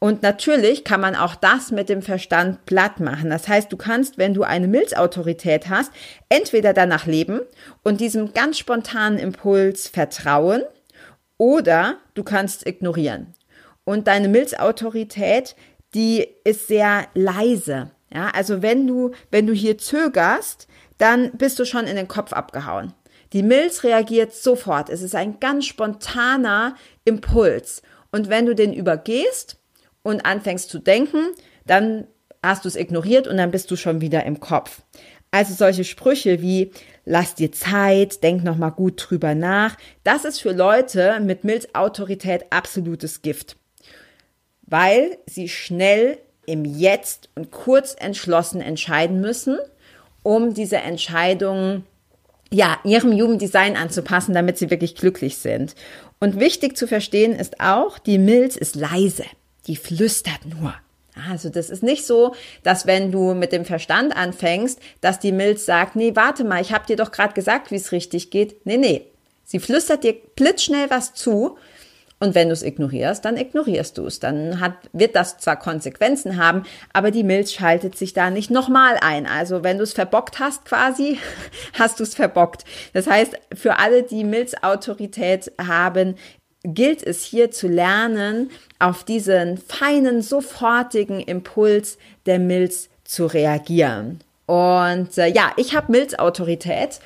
Und 0.03 0.23
natürlich 0.23 0.83
kann 0.85 1.03
man 1.03 1.15
auch 1.15 1.35
das 1.35 1.73
mit 1.73 1.91
dem 1.91 2.01
Verstand 2.01 2.65
platt 2.65 3.01
machen. 3.01 3.29
Das 3.29 3.49
heißt, 3.49 3.71
du 3.71 3.77
kannst, 3.77 4.17
wenn 4.17 4.33
du 4.33 4.45
eine 4.45 4.67
Milzautorität 4.67 5.69
hast, 5.69 5.93
entweder 6.31 6.73
danach 6.73 7.05
leben 7.05 7.41
und 7.83 8.01
diesem 8.01 8.33
ganz 8.33 8.59
spontanen 8.59 9.19
Impuls 9.19 9.89
vertrauen 9.89 10.63
oder 11.37 11.99
du 12.15 12.23
kannst 12.23 12.67
ignorieren. 12.67 13.35
Und 13.85 14.07
deine 14.07 14.29
Milzautorität, 14.29 15.55
die 15.95 16.27
ist 16.45 16.67
sehr 16.67 17.07
leise. 17.13 17.91
Ja, 18.13 18.31
also 18.31 18.63
wenn 18.63 18.87
du, 18.87 19.13
wenn 19.31 19.47
du 19.47 19.53
hier 19.53 19.77
zögerst, 19.77 20.67
dann 20.97 21.31
bist 21.33 21.59
du 21.59 21.67
schon 21.67 21.87
in 21.87 21.97
den 21.97 22.09
Kopf 22.09 22.33
abgehauen. 22.33 22.95
Die 23.33 23.43
Milz 23.43 23.85
reagiert 23.85 24.35
sofort. 24.35 24.89
Es 24.89 25.03
ist 25.03 25.15
ein 25.15 25.39
ganz 25.41 25.67
spontaner 25.67 26.75
Impuls. 27.05 27.83
Und 28.11 28.29
wenn 28.29 28.47
du 28.47 28.55
den 28.55 28.73
übergehst, 28.73 29.61
und 30.03 30.25
anfängst 30.25 30.71
zu 30.71 30.79
denken, 30.79 31.29
dann 31.67 32.07
hast 32.43 32.65
du 32.65 32.69
es 32.69 32.77
ignoriert 32.77 33.27
und 33.27 33.37
dann 33.37 33.51
bist 33.51 33.71
du 33.71 33.77
schon 33.77 34.01
wieder 34.01 34.25
im 34.25 34.41
Kopf. 34.41 34.83
Also 35.31 35.55
solche 35.55 35.85
Sprüche 35.85 36.43
wie 36.43 36.73
lass 37.05 37.35
dir 37.35 37.53
Zeit, 37.53 38.23
denk 38.23 38.43
noch 38.43 38.57
mal 38.57 38.71
gut 38.71 39.05
drüber 39.09 39.35
nach, 39.35 39.77
das 40.05 40.25
ist 40.25 40.41
für 40.41 40.53
Leute 40.53 41.21
mit 41.21 41.45
Milzautorität 41.45 42.47
absolutes 42.51 43.23
Gift. 43.23 43.57
Weil 44.63 45.19
sie 45.27 45.49
schnell 45.49 46.19
im 46.47 46.65
Jetzt 46.65 47.29
und 47.35 47.51
kurz 47.51 47.95
entschlossen 47.99 48.61
entscheiden 48.61 49.21
müssen, 49.21 49.59
um 50.23 50.55
diese 50.55 50.79
Entscheidungen 50.79 51.85
ja, 52.53 52.79
ihrem 52.85 53.13
Jugenddesign 53.13 53.77
anzupassen, 53.77 54.35
damit 54.35 54.59
sie 54.59 54.71
wirklich 54.71 54.95
glücklich 54.95 55.37
sind. 55.37 55.75
Und 56.19 56.39
wichtig 56.39 56.77
zu 56.77 56.87
verstehen 56.87 57.33
ist 57.33 57.61
auch, 57.61 57.99
die 57.99 58.19
Milz 58.19 58.57
ist 58.57 58.75
leise 58.77 59.25
die 59.67 59.77
flüstert 59.77 60.47
nur. 60.47 60.75
Also 61.29 61.51
das 61.51 61.71
ist 61.71 61.83
nicht 61.83 62.07
so, 62.07 62.35
dass 62.63 62.87
wenn 62.87 63.13
du 63.13 63.35
mit 63.35 63.53
dem 63.53 63.65
Verstand 63.65 64.17
anfängst, 64.17 64.81
dass 65.01 65.19
die 65.19 65.33
Milz 65.33 65.67
sagt, 65.67 65.97
nee, 65.97 66.13
warte 66.15 66.45
mal, 66.45 66.63
ich 66.63 66.73
habe 66.73 66.87
dir 66.87 66.97
doch 66.97 67.11
gerade 67.11 67.35
gesagt, 67.35 67.71
wie 67.71 67.77
es 67.77 67.93
richtig 67.93 68.31
geht. 68.31 68.65
Nee, 68.65 68.79
nee. 68.79 69.07
Sie 69.45 69.59
flüstert 69.59 70.05
dir 70.05 70.15
blitzschnell 70.37 70.89
was 70.91 71.15
zu 71.15 71.59
und 72.23 72.35
wenn 72.35 72.49
du 72.49 72.53
es 72.53 72.63
ignorierst, 72.63 73.25
dann 73.25 73.39
ignorierst 73.39 73.97
du 73.97 74.07
es. 74.07 74.21
Dann 74.21 74.61
hat, 74.61 74.75
wird 74.93 75.17
das 75.17 75.39
zwar 75.39 75.57
Konsequenzen 75.57 76.37
haben, 76.37 76.65
aber 76.93 77.11
die 77.11 77.25
Milz 77.25 77.51
schaltet 77.51 77.97
sich 77.97 78.13
da 78.13 78.29
nicht 78.29 78.51
nochmal 78.51 78.99
ein. 79.01 79.27
Also 79.27 79.65
wenn 79.65 79.79
du 79.79 79.85
es 79.85 79.95
verbockt 79.95 80.39
hast 80.39 80.67
quasi, 80.67 81.19
hast 81.79 81.99
du 81.99 82.03
es 82.03 82.15
verbockt. 82.15 82.65
Das 82.93 83.07
heißt, 83.07 83.33
für 83.55 83.79
alle, 83.79 84.03
die 84.03 84.25
Milzautorität 84.25 85.51
haben, 85.59 86.17
gilt 86.63 87.03
es 87.03 87.25
hier 87.25 87.51
zu 87.51 87.69
lernen, 87.69 88.51
auf 88.79 89.03
diesen 89.03 89.57
feinen, 89.57 90.21
sofortigen 90.21 91.21
Impuls 91.21 91.97
der 92.27 92.39
Milz 92.39 92.91
zu 93.03 93.25
reagieren. 93.25 94.21
Und 94.45 95.17
äh, 95.17 95.29
ja, 95.29 95.53
ich 95.57 95.75
habe 95.75 95.91
Milzautorität 95.91 97.01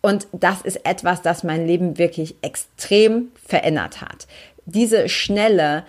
und 0.00 0.26
das 0.32 0.62
ist 0.62 0.86
etwas, 0.86 1.22
das 1.22 1.44
mein 1.44 1.66
Leben 1.66 1.98
wirklich 1.98 2.36
extrem 2.42 3.32
verändert 3.46 4.00
hat. 4.00 4.26
Diese 4.66 5.08
schnelle, 5.08 5.84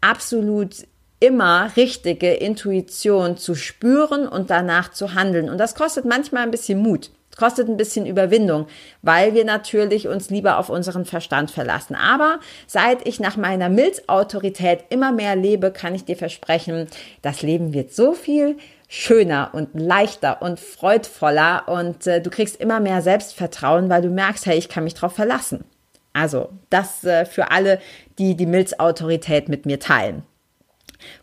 absolut 0.00 0.86
immer 1.20 1.70
richtige 1.76 2.32
Intuition 2.32 3.36
zu 3.36 3.54
spüren 3.54 4.26
und 4.26 4.50
danach 4.50 4.90
zu 4.90 5.14
handeln. 5.14 5.50
Und 5.50 5.58
das 5.58 5.74
kostet 5.74 6.04
manchmal 6.04 6.44
ein 6.44 6.50
bisschen 6.50 6.78
Mut 6.78 7.10
kostet 7.40 7.68
ein 7.68 7.76
bisschen 7.76 8.06
Überwindung, 8.06 8.66
weil 9.02 9.34
wir 9.34 9.44
natürlich 9.44 10.06
uns 10.06 10.30
lieber 10.30 10.58
auf 10.58 10.68
unseren 10.68 11.06
Verstand 11.06 11.50
verlassen. 11.50 11.96
Aber 11.96 12.38
seit 12.66 13.08
ich 13.08 13.18
nach 13.18 13.36
meiner 13.36 13.68
Milzautorität 13.68 14.84
immer 14.90 15.10
mehr 15.10 15.34
lebe, 15.34 15.72
kann 15.72 15.94
ich 15.94 16.04
dir 16.04 16.16
versprechen, 16.16 16.86
das 17.22 17.42
Leben 17.42 17.72
wird 17.72 17.92
so 17.92 18.12
viel 18.12 18.58
schöner 18.88 19.50
und 19.52 19.70
leichter 19.72 20.42
und 20.42 20.60
freudvoller 20.60 21.68
und 21.68 22.06
äh, 22.06 22.20
du 22.20 22.28
kriegst 22.28 22.60
immer 22.60 22.80
mehr 22.80 23.02
Selbstvertrauen, 23.02 23.88
weil 23.88 24.02
du 24.02 24.10
merkst, 24.10 24.46
hey, 24.46 24.58
ich 24.58 24.68
kann 24.68 24.84
mich 24.84 24.94
drauf 24.94 25.14
verlassen. 25.14 25.64
Also, 26.12 26.50
das 26.70 27.04
äh, 27.04 27.24
für 27.24 27.52
alle, 27.52 27.78
die 28.20 28.36
die 28.36 28.46
Milzautorität 28.46 29.48
mit 29.48 29.66
mir 29.66 29.80
teilen. 29.80 30.22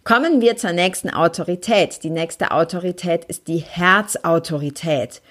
Kommen 0.04 0.42
wir 0.42 0.58
zur 0.58 0.74
nächsten 0.74 1.12
Autorität. 1.12 2.04
Die 2.04 2.10
nächste 2.10 2.52
Autorität 2.52 3.24
ist 3.26 3.48
die 3.48 3.60
Herzautorität. 3.60 5.22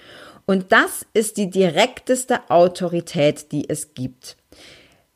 Und 0.45 0.71
das 0.71 1.05
ist 1.13 1.35
die 1.35 1.49
direkteste 1.49 2.49
Autorität, 2.49 3.51
die 3.51 3.69
es 3.69 3.93
gibt. 3.93 4.37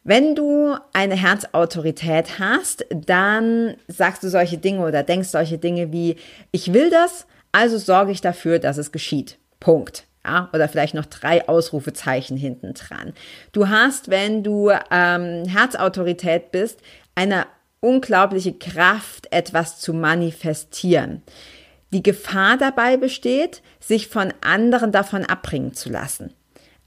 Wenn 0.03 0.35
du 0.35 0.75
eine 0.91 1.15
Herzautorität 1.15 2.39
hast, 2.39 2.85
dann 2.89 3.75
sagst 3.87 4.23
du 4.23 4.29
solche 4.29 4.57
Dinge 4.57 4.85
oder 4.85 5.03
denkst 5.03 5.29
solche 5.29 5.57
Dinge 5.57 5.93
wie, 5.93 6.17
ich 6.51 6.73
will 6.73 6.89
das, 6.89 7.27
also 7.53 7.77
sorge 7.77 8.11
ich 8.11 8.19
dafür, 8.19 8.59
dass 8.59 8.77
es 8.77 8.91
geschieht. 8.91 9.37
Punkt. 9.59 10.05
Ja, 10.25 10.49
oder 10.53 10.69
vielleicht 10.69 10.93
noch 10.93 11.05
drei 11.05 11.47
Ausrufezeichen 11.47 12.37
hinten 12.37 12.73
dran. 12.73 13.13
Du 13.51 13.69
hast, 13.69 14.09
wenn 14.09 14.43
du 14.43 14.69
ähm, 14.91 15.45
Herzautorität 15.45 16.51
bist, 16.51 16.79
eine 17.15 17.47
unglaubliche 17.79 18.53
Kraft, 18.53 19.31
etwas 19.31 19.79
zu 19.79 19.93
manifestieren. 19.93 21.23
Die 21.91 22.03
Gefahr 22.03 22.57
dabei 22.57 22.97
besteht, 22.97 23.61
sich 23.79 24.07
von 24.07 24.33
anderen 24.41 24.91
davon 24.91 25.25
abbringen 25.25 25.73
zu 25.73 25.89
lassen. 25.89 26.33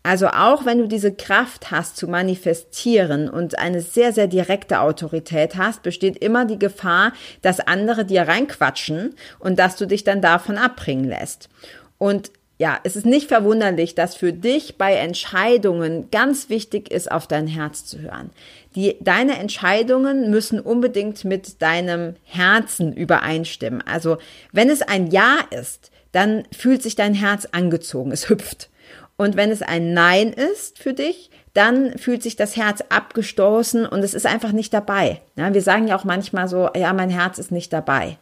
Also 0.07 0.29
auch 0.29 0.67
wenn 0.67 0.79
du 0.79 0.87
diese 0.87 1.15
Kraft 1.15 1.71
hast 1.71 1.97
zu 1.97 2.07
manifestieren 2.07 3.29
und 3.29 3.59
eine 3.59 3.81
sehr, 3.81 4.13
sehr 4.13 4.27
direkte 4.27 4.81
Autorität 4.81 5.57
hast, 5.57 5.83
besteht 5.83 6.19
immer 6.19 6.45
die 6.45 6.59
Gefahr, 6.59 7.13
dass 7.41 7.59
andere 7.59 8.05
dir 8.05 8.29
reinquatschen 8.29 9.15
und 9.39 9.59
dass 9.59 9.77
du 9.77 9.87
dich 9.87 10.05
dann 10.05 10.21
davon 10.21 10.59
abbringen 10.59 11.07
lässt. 11.07 11.49
Und 11.97 12.31
ja, 12.57 12.79
es 12.85 12.95
ist 12.95 13.05
nicht 13.05 13.29
verwunderlich, 13.29 13.95
dass 13.97 14.15
für 14.15 14.33
dich 14.33 14.79
bei 14.79 14.95
Entscheidungen 14.95 16.11
ganz 16.11 16.49
wichtig 16.49 16.91
ist, 16.91 17.11
auf 17.11 17.27
dein 17.27 17.49
Herz 17.49 17.85
zu 17.85 18.01
hören. 18.01 18.31
Die, 18.77 18.97
deine 19.01 19.39
Entscheidungen 19.39 20.31
müssen 20.31 20.61
unbedingt 20.61 21.25
mit 21.25 21.61
deinem 21.63 22.15
Herzen 22.23 22.93
übereinstimmen. 22.93 23.83
Also, 23.83 24.19
wenn 24.53 24.71
es 24.71 24.83
ein 24.83 25.11
Ja 25.11 25.39
ist, 25.51 25.91
dann 26.13 26.45
fühlt 26.57 26.83
sich 26.83 26.95
dein 26.95 27.15
Herz 27.15 27.49
angezogen, 27.51 28.13
es 28.13 28.29
hüpft. 28.29 28.71
Und 29.17 29.37
wenn 29.37 29.51
es 29.51 29.63
ein 29.63 29.93
Nein 29.93 30.33
ist 30.33 30.79
für 30.79 30.93
dich, 30.93 31.31
dann 31.55 31.99
fühlt 31.99 32.23
sich 32.23 32.37
das 32.37 32.57
Herz 32.57 32.83
abgestoßen 32.89 33.87
und 33.87 34.01
es 34.01 34.15
ist 34.15 34.27
einfach 34.27 34.53
nicht 34.53 34.75
dabei. 34.75 35.21
Ja, 35.37 35.53
wir 35.55 35.63
sagen 35.63 35.89
ja 35.89 35.97
auch 35.97 36.05
manchmal 36.05 36.49
so, 36.49 36.69
ja, 36.77 36.93
mein 36.93 37.11
Herz 37.11 37.39
ist 37.39 37.53
nicht 37.53 37.73
dabei. 37.73 38.17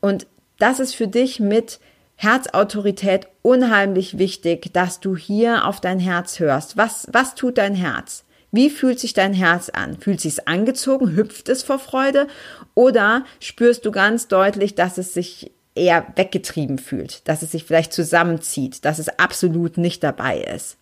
Und 0.00 0.26
das 0.58 0.80
ist 0.80 0.94
für 0.94 1.08
dich 1.08 1.40
mit 1.40 1.80
Herzautorität 2.22 3.26
unheimlich 3.42 4.16
wichtig, 4.16 4.72
dass 4.72 5.00
du 5.00 5.16
hier 5.16 5.66
auf 5.66 5.80
dein 5.80 5.98
Herz 5.98 6.38
hörst. 6.38 6.76
Was, 6.76 7.08
was 7.10 7.34
tut 7.34 7.58
dein 7.58 7.74
Herz? 7.74 8.22
Wie 8.52 8.70
fühlt 8.70 9.00
sich 9.00 9.12
dein 9.12 9.34
Herz 9.34 9.70
an? 9.70 9.98
Fühlt 9.98 10.20
sich 10.20 10.46
angezogen? 10.46 11.16
Hüpft 11.16 11.48
es 11.48 11.64
vor 11.64 11.80
Freude? 11.80 12.28
Oder 12.76 13.24
spürst 13.40 13.84
du 13.84 13.90
ganz 13.90 14.28
deutlich, 14.28 14.76
dass 14.76 14.98
es 14.98 15.14
sich 15.14 15.50
eher 15.74 16.06
weggetrieben 16.14 16.78
fühlt, 16.78 17.26
dass 17.26 17.42
es 17.42 17.50
sich 17.50 17.64
vielleicht 17.64 17.92
zusammenzieht, 17.92 18.84
dass 18.84 19.00
es 19.00 19.18
absolut 19.18 19.76
nicht 19.76 20.04
dabei 20.04 20.42
ist? 20.42 20.76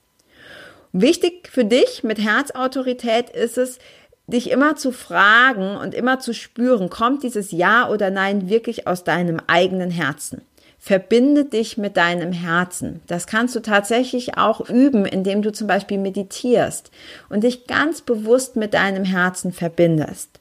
Wichtig 0.92 1.48
für 1.50 1.64
dich 1.64 2.04
mit 2.04 2.18
Herzautorität 2.18 3.30
ist 3.30 3.56
es, 3.56 3.78
dich 4.26 4.50
immer 4.50 4.76
zu 4.76 4.92
fragen 4.92 5.76
und 5.76 5.94
immer 5.94 6.18
zu 6.18 6.34
spüren, 6.34 6.90
kommt 6.90 7.22
dieses 7.22 7.50
Ja 7.50 7.88
oder 7.88 8.10
Nein 8.10 8.50
wirklich 8.50 8.86
aus 8.86 9.04
deinem 9.04 9.40
eigenen 9.46 9.90
Herzen? 9.90 10.42
Verbinde 10.82 11.44
dich 11.44 11.76
mit 11.76 11.98
deinem 11.98 12.32
Herzen. 12.32 13.02
Das 13.06 13.26
kannst 13.26 13.54
du 13.54 13.60
tatsächlich 13.60 14.38
auch 14.38 14.66
üben, 14.66 15.04
indem 15.04 15.42
du 15.42 15.52
zum 15.52 15.66
Beispiel 15.66 15.98
meditierst 15.98 16.90
und 17.28 17.44
dich 17.44 17.66
ganz 17.66 18.00
bewusst 18.00 18.56
mit 18.56 18.72
deinem 18.72 19.04
Herzen 19.04 19.52
verbindest. 19.52 20.40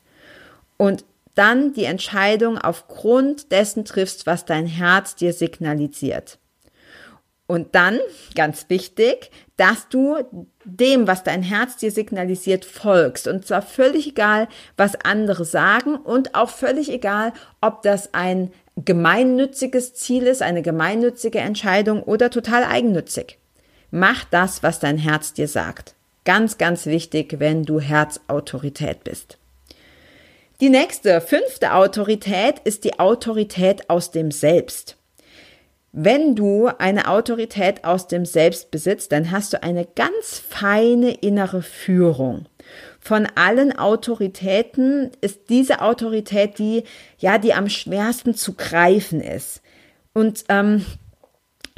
Und 0.78 1.04
dann 1.36 1.74
die 1.74 1.84
Entscheidung 1.84 2.58
aufgrund 2.58 3.52
dessen 3.52 3.84
triffst, 3.84 4.26
was 4.28 4.46
dein 4.46 4.66
Herz 4.66 5.16
dir 5.16 5.34
signalisiert. 5.34 6.40
Und 7.46 7.76
dann, 7.76 8.00
ganz 8.36 8.66
wichtig, 8.70 9.32
dass 9.58 9.90
du 9.90 10.18
dem, 10.64 11.08
was 11.08 11.24
dein 11.24 11.42
Herz 11.42 11.78
dir 11.78 11.92
signalisiert, 11.92 12.64
folgst. 12.64 13.28
Und 13.28 13.46
zwar 13.46 13.62
völlig 13.62 14.08
egal, 14.08 14.48
was 14.78 14.96
andere 15.04 15.44
sagen 15.46 15.96
und 15.96 16.36
auch 16.36 16.50
völlig 16.50 16.92
egal, 16.92 17.34
ob 17.60 17.82
das 17.82 18.14
ein 18.14 18.54
gemeinnütziges 18.86 19.94
Ziel 19.94 20.24
ist, 20.24 20.42
eine 20.42 20.62
gemeinnützige 20.62 21.40
Entscheidung 21.40 22.04
oder 22.04 22.30
total 22.30 22.64
eigennützig. 22.64 23.38
Mach 23.92 24.24
das, 24.26 24.64
was 24.64 24.80
dein 24.80 24.98
Herz 24.98 25.34
dir 25.34 25.48
sagt. 25.48 25.96
Ganz, 26.26 26.58
ganz 26.58 26.86
wichtig, 26.86 27.40
wenn 27.40 27.64
du 27.64 27.80
Herzautorität 27.80 29.04
bist. 29.04 29.38
Die 30.62 30.70
nächste, 30.70 31.22
fünfte 31.22 31.74
Autorität 31.74 32.60
ist 32.66 32.84
die 32.84 33.00
Autorität 33.00 33.90
aus 33.90 34.12
dem 34.12 34.30
Selbst. 34.30 34.98
Wenn 35.92 36.36
du 36.36 36.68
eine 36.78 37.08
Autorität 37.08 37.84
aus 37.84 38.08
dem 38.08 38.26
Selbst 38.26 38.70
besitzt, 38.70 39.12
dann 39.12 39.32
hast 39.32 39.54
du 39.54 39.64
eine 39.64 39.86
ganz 39.86 40.38
feine 40.48 41.12
innere 41.12 41.64
Führung 41.64 42.46
von 43.00 43.28
allen 43.36 43.78
Autoritäten 43.78 45.12
ist 45.22 45.50
diese 45.50 45.82
Autorität 45.82 46.60
die, 46.60 46.84
ja, 47.18 47.38
die 47.38 47.54
am 47.54 47.70
schwersten 47.70 48.36
zu 48.36 48.54
greifen 48.54 49.22
ist. 49.22 49.62
Und 50.14 50.44
ähm, 50.50 50.86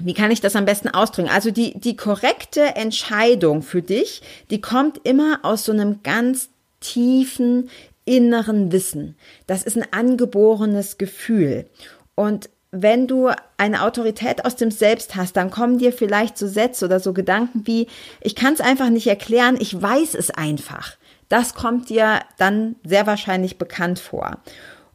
wie 0.02 0.14
kann 0.14 0.32
ich 0.32 0.42
das 0.42 0.56
am 0.56 0.66
besten 0.66 0.90
ausdrücken? 0.90 1.30
Also 1.30 1.52
die, 1.52 1.80
die 1.80 1.96
korrekte 1.96 2.76
Entscheidung 2.76 3.62
für 3.62 3.82
dich, 3.82 4.22
die 4.50 4.62
kommt 4.62 5.00
immer 5.06 5.40
aus 5.44 5.66
so 5.66 5.72
einem 5.72 6.02
ganz 6.04 6.50
tiefen 6.80 7.70
inneren 8.06 8.72
Wissen. 8.72 9.16
Das 9.46 9.64
ist 9.64 9.78
ein 9.78 9.86
angeborenes 9.92 10.98
Gefühl. 10.98 11.68
Und 12.16 12.50
wenn 12.72 13.06
du 13.06 13.30
eine 13.58 13.84
Autorität 13.84 14.46
aus 14.46 14.56
dem 14.56 14.72
Selbst 14.72 15.16
hast, 15.16 15.36
dann 15.36 15.52
kommen 15.52 15.78
dir 15.78 15.92
vielleicht 15.92 16.38
so 16.38 16.48
Sätze 16.48 16.86
oder 16.86 17.00
so 17.00 17.14
Gedanken 17.14 17.68
wie, 17.68 17.88
ich 18.22 18.36
kann 18.36 18.54
es 18.54 18.62
einfach 18.62 18.90
nicht 18.90 19.08
erklären, 19.08 19.58
ich 19.60 19.80
weiß 19.80 20.16
es 20.16 20.32
einfach. 20.32 20.98
Das 21.32 21.54
kommt 21.54 21.90
dir 21.90 22.20
dann 22.38 22.76
sehr 22.84 23.08
wahrscheinlich 23.08 23.58
bekannt 23.58 24.00
vor. 24.00 24.40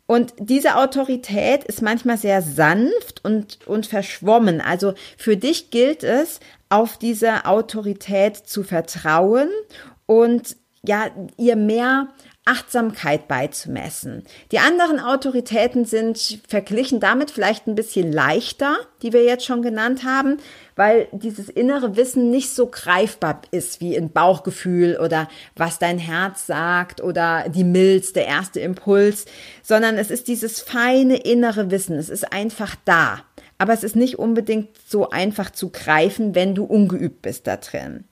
Und 0.07 0.35
diese 0.39 0.77
Autorität 0.77 1.65
ist 1.65 1.81
manchmal 1.81 2.19
sehr 2.19 2.43
sanft 2.43 3.25
und, 3.25 3.67
und 3.67 3.87
verschwommen. 3.87 4.61
Also 4.61 4.93
für 5.17 5.39
dich 5.39 5.71
gilt 5.71 6.05
es, 6.05 6.41
auf 6.69 6.99
diese 6.99 7.47
Autorität 7.47 8.37
zu 8.37 8.65
vertrauen 8.65 9.49
und 10.05 10.57
ja, 10.83 11.07
ihr 11.39 11.57
mehr 11.57 12.09
Achtsamkeit 12.45 13.27
beizumessen. 13.29 14.25
Die 14.53 14.59
anderen 14.61 15.01
Autoritäten 15.01 15.85
sind 15.85 16.41
verglichen 16.47 17.01
damit 17.01 17.31
vielleicht 17.31 17.67
ein 17.67 17.75
bisschen 17.75 18.13
leichter, 18.13 18.77
die 19.03 19.13
wir 19.13 19.25
jetzt 19.25 19.45
schon 19.45 19.63
genannt 19.63 20.05
haben, 20.05 20.39
weil 20.77 21.09
dieses 21.11 21.49
innere 21.49 21.97
Wissen 21.97 22.31
nicht 22.31 22.51
so 22.51 22.67
greifbar 22.67 23.41
ist 23.51 23.81
wie 23.81 23.97
ein 23.97 24.13
Bauchgefühl 24.13 24.99
oder 25.03 25.29
was 25.57 25.79
dein 25.79 25.99
Herz 25.99 26.47
sagt 26.47 27.03
oder 27.03 27.49
die 27.49 27.65
Milz, 27.65 28.13
der 28.13 28.27
erste 28.27 28.61
Impuls, 28.61 29.25
sondern 29.63 29.97
es 29.97 30.11
ist 30.11 30.29
dieses 30.29 30.61
feine 30.61 31.17
innere 31.17 31.71
Wissen. 31.71 31.97
Es 31.97 32.11
ist 32.11 32.31
einfach 32.33 32.77
da. 32.85 33.25
Aber 33.59 33.73
es 33.73 33.83
ist 33.83 33.97
nicht 33.97 34.19
unbedingt 34.19 34.69
so 34.87 35.09
einfach 35.09 35.51
zu 35.51 35.71
greifen, 35.71 36.35
wenn 36.35 36.55
du 36.55 36.65
ungeübt 36.65 37.23
bist 37.23 37.47
da 37.47 37.57
drin. 37.57 38.05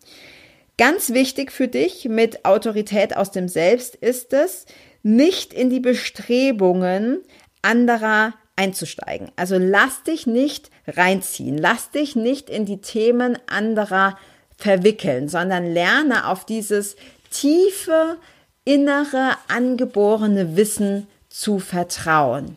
Ganz 0.79 1.13
wichtig 1.13 1.53
für 1.53 1.69
dich 1.69 2.07
mit 2.09 2.47
Autorität 2.47 3.15
aus 3.15 3.31
dem 3.31 3.49
Selbst 3.49 3.95
ist 3.95 4.33
es, 4.33 4.65
nicht 5.03 5.53
in 5.53 5.69
die 5.69 5.81
Bestrebungen 5.81 7.21
anderer 7.61 8.33
einzusteigen. 8.57 9.31
Also 9.37 9.57
lass 9.59 10.03
dich 10.03 10.27
nicht 10.27 10.71
reinziehen, 10.87 11.59
lass 11.59 11.91
dich 11.91 12.17
nicht 12.17 12.51
in 12.51 12.67
die 12.67 12.81
Themen 12.81 13.39
anderer 13.47 14.17
verwickeln, 14.57 15.29
sondern 15.29 15.67
lerne 15.73 16.29
auf 16.29 16.45
dieses 16.45 16.97
tiefe, 17.31 18.17
innere, 18.65 19.33
angeborene 19.49 20.57
Wissen 20.57 21.07
zu 21.29 21.59
vertrauen. 21.59 22.57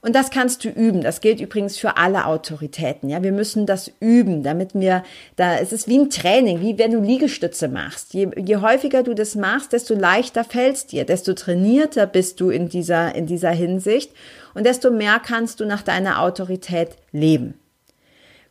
Und 0.00 0.14
das 0.14 0.30
kannst 0.30 0.64
du 0.64 0.68
üben. 0.68 1.00
Das 1.00 1.20
gilt 1.20 1.40
übrigens 1.40 1.76
für 1.76 1.96
alle 1.96 2.26
Autoritäten. 2.26 3.08
Ja, 3.08 3.22
wir 3.22 3.32
müssen 3.32 3.66
das 3.66 3.90
üben, 3.98 4.44
damit 4.44 4.70
wir 4.74 5.02
da, 5.34 5.58
es 5.58 5.72
ist 5.72 5.88
wie 5.88 5.98
ein 5.98 6.10
Training, 6.10 6.60
wie 6.60 6.78
wenn 6.78 6.92
du 6.92 7.00
Liegestütze 7.00 7.68
machst. 7.68 8.14
Je, 8.14 8.28
je 8.36 8.58
häufiger 8.58 9.02
du 9.02 9.14
das 9.14 9.34
machst, 9.34 9.72
desto 9.72 9.94
leichter 9.94 10.44
fällst 10.44 10.92
dir, 10.92 11.04
desto 11.04 11.34
trainierter 11.34 12.06
bist 12.06 12.40
du 12.40 12.50
in 12.50 12.68
dieser, 12.68 13.14
in 13.14 13.26
dieser 13.26 13.50
Hinsicht 13.50 14.12
und 14.54 14.64
desto 14.64 14.90
mehr 14.90 15.20
kannst 15.24 15.60
du 15.60 15.66
nach 15.66 15.82
deiner 15.82 16.20
Autorität 16.20 16.96
leben. 17.12 17.54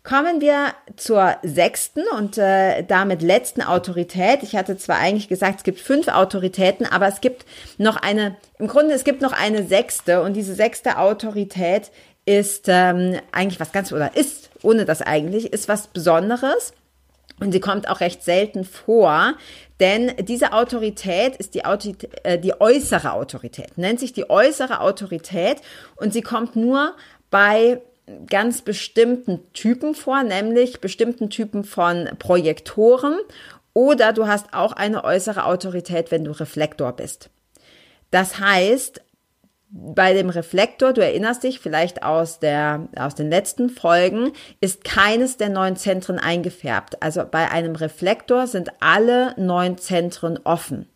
Kommen 0.03 0.39
wir 0.39 0.73
zur 0.95 1.35
sechsten 1.43 2.03
und 2.17 2.37
äh, 2.37 2.83
damit 2.83 3.21
letzten 3.21 3.61
Autorität. 3.61 4.41
Ich 4.41 4.55
hatte 4.55 4.77
zwar 4.77 4.99
eigentlich 4.99 5.27
gesagt, 5.27 5.57
es 5.57 5.63
gibt 5.63 5.81
fünf 5.81 6.07
Autoritäten, 6.07 6.85
aber 6.85 7.09
es 7.09 7.19
gibt 7.19 7.45
noch 7.77 7.97
eine, 7.97 8.37
im 8.57 8.67
Grunde 8.67 8.93
es 8.93 9.03
gibt 9.03 9.21
noch 9.21 9.33
eine 9.33 9.67
sechste 9.67 10.21
und 10.21 10.33
diese 10.33 10.55
sechste 10.55 10.97
Autorität 10.97 11.91
ist 12.25 12.65
ähm, 12.67 13.19
eigentlich 13.33 13.59
was 13.59 13.73
ganz, 13.73 13.91
oder 13.91 14.15
ist, 14.15 14.49
ohne 14.61 14.85
das 14.85 15.01
eigentlich, 15.01 15.51
ist 15.51 15.67
was 15.67 15.87
Besonderes. 15.87 16.71
Und 17.39 17.51
sie 17.51 17.59
kommt 17.59 17.87
auch 17.87 17.99
recht 17.99 18.23
selten 18.23 18.65
vor, 18.65 19.35
denn 19.79 20.11
diese 20.21 20.53
Autorität 20.53 21.35
ist 21.35 21.53
die, 21.53 21.65
Autorität, 21.65 22.09
äh, 22.23 22.39
die 22.39 22.59
äußere 22.59 23.13
Autorität, 23.13 23.77
nennt 23.77 23.99
sich 23.99 24.11
die 24.11 24.29
äußere 24.29 24.81
Autorität 24.81 25.57
und 25.97 26.13
sie 26.13 26.23
kommt 26.23 26.55
nur 26.55 26.95
bei 27.29 27.81
ganz 28.29 28.61
bestimmten 28.61 29.51
Typen 29.53 29.93
vor, 29.93 30.23
nämlich 30.23 30.81
bestimmten 30.81 31.29
Typen 31.29 31.63
von 31.63 32.09
Projektoren 32.17 33.17
oder 33.73 34.13
du 34.13 34.27
hast 34.27 34.53
auch 34.53 34.71
eine 34.71 35.03
äußere 35.03 35.45
Autorität, 35.45 36.09
wenn 36.09 36.23
du 36.23 36.31
Reflektor 36.31 36.93
bist. 36.93 37.29
Das 38.09 38.39
heißt, 38.39 39.01
bei 39.69 40.13
dem 40.13 40.29
Reflektor, 40.29 40.93
du 40.93 41.03
erinnerst 41.03 41.43
dich 41.43 41.59
vielleicht 41.59 42.03
aus, 42.03 42.39
der, 42.39 42.87
aus 42.97 43.15
den 43.15 43.29
letzten 43.29 43.69
Folgen, 43.69 44.31
ist 44.61 44.83
keines 44.83 45.37
der 45.37 45.49
neun 45.49 45.75
Zentren 45.75 46.19
eingefärbt. 46.19 47.01
Also 47.03 47.23
bei 47.29 47.51
einem 47.51 47.75
Reflektor 47.75 48.47
sind 48.47 48.69
alle 48.79 49.33
neun 49.37 49.77
Zentren 49.77 50.39
offen. 50.43 50.87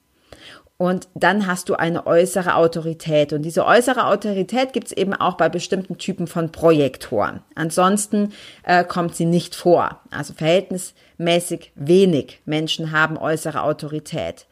Und 0.78 1.10
dann 1.14 1.46
hast 1.46 1.70
du 1.70 1.76
eine 1.76 2.08
äußere 2.08 2.56
Autorität. 2.56 3.34
Und 3.34 3.44
diese 3.44 3.68
äußere 3.68 4.08
Autorität 4.08 4.74
gibt 4.74 4.88
es 4.88 4.94
eben 4.94 5.14
auch 5.14 5.36
bei 5.36 5.48
bestimmten 5.48 6.00
Typen 6.00 6.26
von 6.26 6.52
Projektoren. 6.52 7.42
Ansonsten 7.54 8.34
äh, 8.64 8.84
kommt 8.84 9.16
sie 9.16 9.26
nicht 9.26 9.54
vor. 9.54 10.00
Also 10.10 10.34
verhältnismäßig 10.34 11.72
wenig 11.76 12.42
Menschen 12.46 12.92
haben 12.92 13.18
äußere 13.18 13.62
Autorität. 13.62 14.48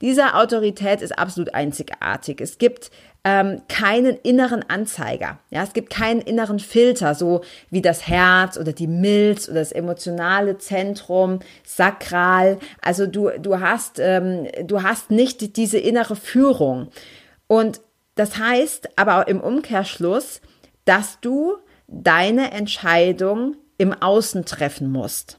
Diese 0.00 0.34
Autorität 0.34 1.02
ist 1.02 1.18
absolut 1.18 1.54
einzigartig. 1.54 2.40
Es 2.40 2.58
gibt 2.58 2.90
ähm, 3.28 3.60
keinen 3.68 4.16
inneren 4.16 4.64
Anzeiger. 4.70 5.38
Ja, 5.50 5.62
es 5.62 5.74
gibt 5.74 5.90
keinen 5.90 6.22
inneren 6.22 6.58
Filter, 6.58 7.14
so 7.14 7.42
wie 7.68 7.82
das 7.82 8.08
Herz 8.08 8.56
oder 8.56 8.72
die 8.72 8.86
Milz 8.86 9.50
oder 9.50 9.58
das 9.58 9.72
emotionale 9.72 10.56
Zentrum, 10.56 11.40
sakral. 11.62 12.58
Also 12.80 13.06
du, 13.06 13.28
du 13.38 13.60
hast, 13.60 13.98
ähm, 13.98 14.46
du 14.64 14.82
hast 14.82 15.10
nicht 15.10 15.58
diese 15.58 15.76
innere 15.76 16.16
Führung. 16.16 16.88
Und 17.46 17.82
das 18.14 18.38
heißt 18.38 18.98
aber 18.98 19.28
im 19.28 19.42
Umkehrschluss, 19.42 20.40
dass 20.86 21.20
du 21.20 21.58
deine 21.86 22.52
Entscheidung 22.52 23.56
im 23.76 23.92
Außen 23.92 24.46
treffen 24.46 24.90
musst. 24.90 25.38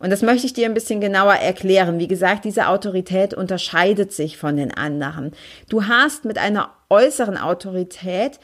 Und 0.00 0.10
das 0.10 0.22
möchte 0.22 0.46
ich 0.46 0.52
dir 0.52 0.66
ein 0.66 0.74
bisschen 0.74 1.00
genauer 1.00 1.34
erklären. 1.34 2.00
Wie 2.00 2.08
gesagt, 2.08 2.44
diese 2.44 2.66
Autorität 2.66 3.34
unterscheidet 3.34 4.12
sich 4.12 4.36
von 4.36 4.56
den 4.56 4.74
anderen. 4.74 5.30
Du 5.68 5.86
hast 5.86 6.24
mit 6.24 6.38
einer 6.38 6.72
äußeren 6.90 7.38
Autorität 7.38 8.38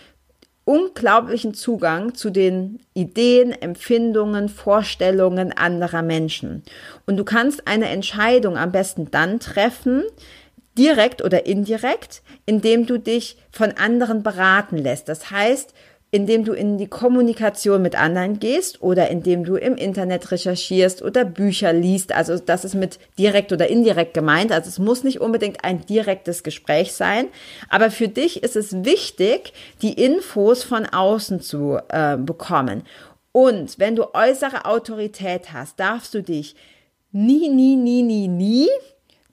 unglaublichen 0.65 1.55
Zugang 1.55 2.15
zu 2.15 2.31
den 2.31 2.81
Ideen, 2.93 3.53
Empfindungen, 3.53 4.49
Vorstellungen 4.49 5.53
anderer 5.53 6.03
Menschen. 6.03 6.65
Und 7.07 7.17
du 7.17 7.25
kannst 7.25 7.69
eine 7.69 7.89
Entscheidung 7.89 8.59
am 8.59 8.73
besten 8.73 9.11
dann 9.11 9.39
treffen, 9.39 10.03
direkt 10.77 11.23
oder 11.23 11.47
indirekt, 11.47 12.23
indem 12.47 12.85
du 12.87 12.99
dich 12.99 13.39
von 13.51 13.73
anderen 13.73 14.25
beraten 14.25 14.77
lässt. 14.77 15.09
Das 15.09 15.31
heißt, 15.31 15.73
indem 16.17 16.47
du 16.47 16.55
in 16.55 16.79
die 16.79 16.87
Kommunikation 16.87 17.83
mit 17.83 17.95
anderen 17.95 18.41
gehst 18.41 18.81
oder 18.81 19.11
indem 19.11 19.45
du 19.45 19.57
im 19.57 19.77
Internet 19.77 20.31
recherchierst 20.33 21.03
oder 21.03 21.27
Bücher 21.27 21.75
liest. 21.75 22.13
Also 22.13 22.39
das 22.39 22.65
ist 22.65 22.75
mit 22.75 22.99
direkt 23.19 23.53
oder 23.53 23.69
indirekt 23.69 24.15
gemeint. 24.15 24.51
Also 24.51 24.71
es 24.71 24.79
muss 24.79 25.05
nicht 25.05 25.21
unbedingt 25.21 25.63
ein 25.63 25.85
direktes 25.85 26.43
Gespräch 26.43 26.95
sein. 26.95 27.29
Aber 27.69 27.91
für 27.91 28.09
dich 28.09 28.43
ist 28.43 28.57
es 28.57 28.83
wichtig, 28.83 29.53
die 29.83 29.93
Infos 29.93 30.63
von 30.63 30.87
außen 30.87 31.41
zu 31.41 31.79
äh, 31.91 32.17
bekommen. 32.17 32.85
Und 33.33 33.79
wenn 33.79 33.95
du 33.95 34.15
äußere 34.15 34.65
Autorität 34.65 35.53
hast, 35.53 35.79
darfst 35.79 36.15
du 36.15 36.23
dich 36.23 36.57
nie, 37.13 37.51
nie, 37.51 37.77
nie, 37.77 38.03
nie, 38.03 38.29
nie 38.29 38.71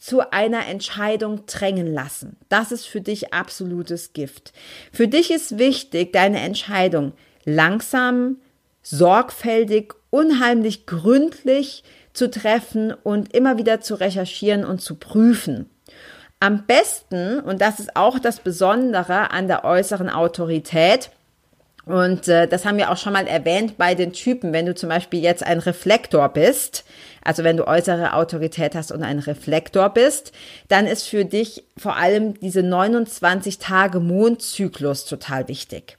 zu 0.03 0.33
einer 0.33 0.67
Entscheidung 0.67 1.45
drängen 1.45 1.87
lassen. 1.87 2.35
Das 2.49 2.73
ist 2.73 2.85
für 2.85 2.99
dich 2.99 3.33
absolutes 3.33 4.11
Gift. 4.11 4.51
Für 4.91 5.07
dich 5.07 5.31
ist 5.31 5.57
wichtig, 5.57 6.11
deine 6.11 6.41
Entscheidung 6.41 7.13
langsam, 7.45 8.35
sorgfältig, 8.81 9.93
unheimlich 10.09 10.87
gründlich 10.87 11.85
zu 12.11 12.29
treffen 12.29 12.93
und 12.93 13.33
immer 13.33 13.57
wieder 13.57 13.79
zu 13.79 13.95
recherchieren 13.95 14.65
und 14.65 14.81
zu 14.81 14.95
prüfen. 14.95 15.69
Am 16.41 16.65
besten, 16.65 17.39
und 17.39 17.61
das 17.61 17.79
ist 17.79 17.95
auch 17.95 18.19
das 18.19 18.41
Besondere 18.41 19.31
an 19.31 19.47
der 19.47 19.63
äußeren 19.63 20.09
Autorität, 20.09 21.11
und 21.85 22.29
äh, 22.29 22.47
das 22.47 22.65
haben 22.65 22.77
wir 22.77 22.91
auch 22.91 22.97
schon 22.97 23.13
mal 23.13 23.27
erwähnt 23.27 23.77
bei 23.77 23.93
den 23.93 24.13
Typen. 24.13 24.53
Wenn 24.53 24.65
du 24.65 24.73
zum 24.73 24.89
Beispiel 24.89 25.21
jetzt 25.21 25.43
ein 25.43 25.59
Reflektor 25.59 26.29
bist, 26.29 26.85
also 27.23 27.43
wenn 27.43 27.57
du 27.57 27.67
äußere 27.67 28.13
Autorität 28.13 28.75
hast 28.75 28.91
und 28.91 29.03
ein 29.03 29.19
Reflektor 29.19 29.89
bist, 29.89 30.31
dann 30.69 30.87
ist 30.87 31.07
für 31.07 31.25
dich 31.25 31.63
vor 31.77 31.97
allem 31.97 32.39
diese 32.39 32.63
29 32.63 33.59
Tage 33.59 33.99
Mondzyklus 33.99 35.05
total 35.05 35.47
wichtig. 35.49 35.97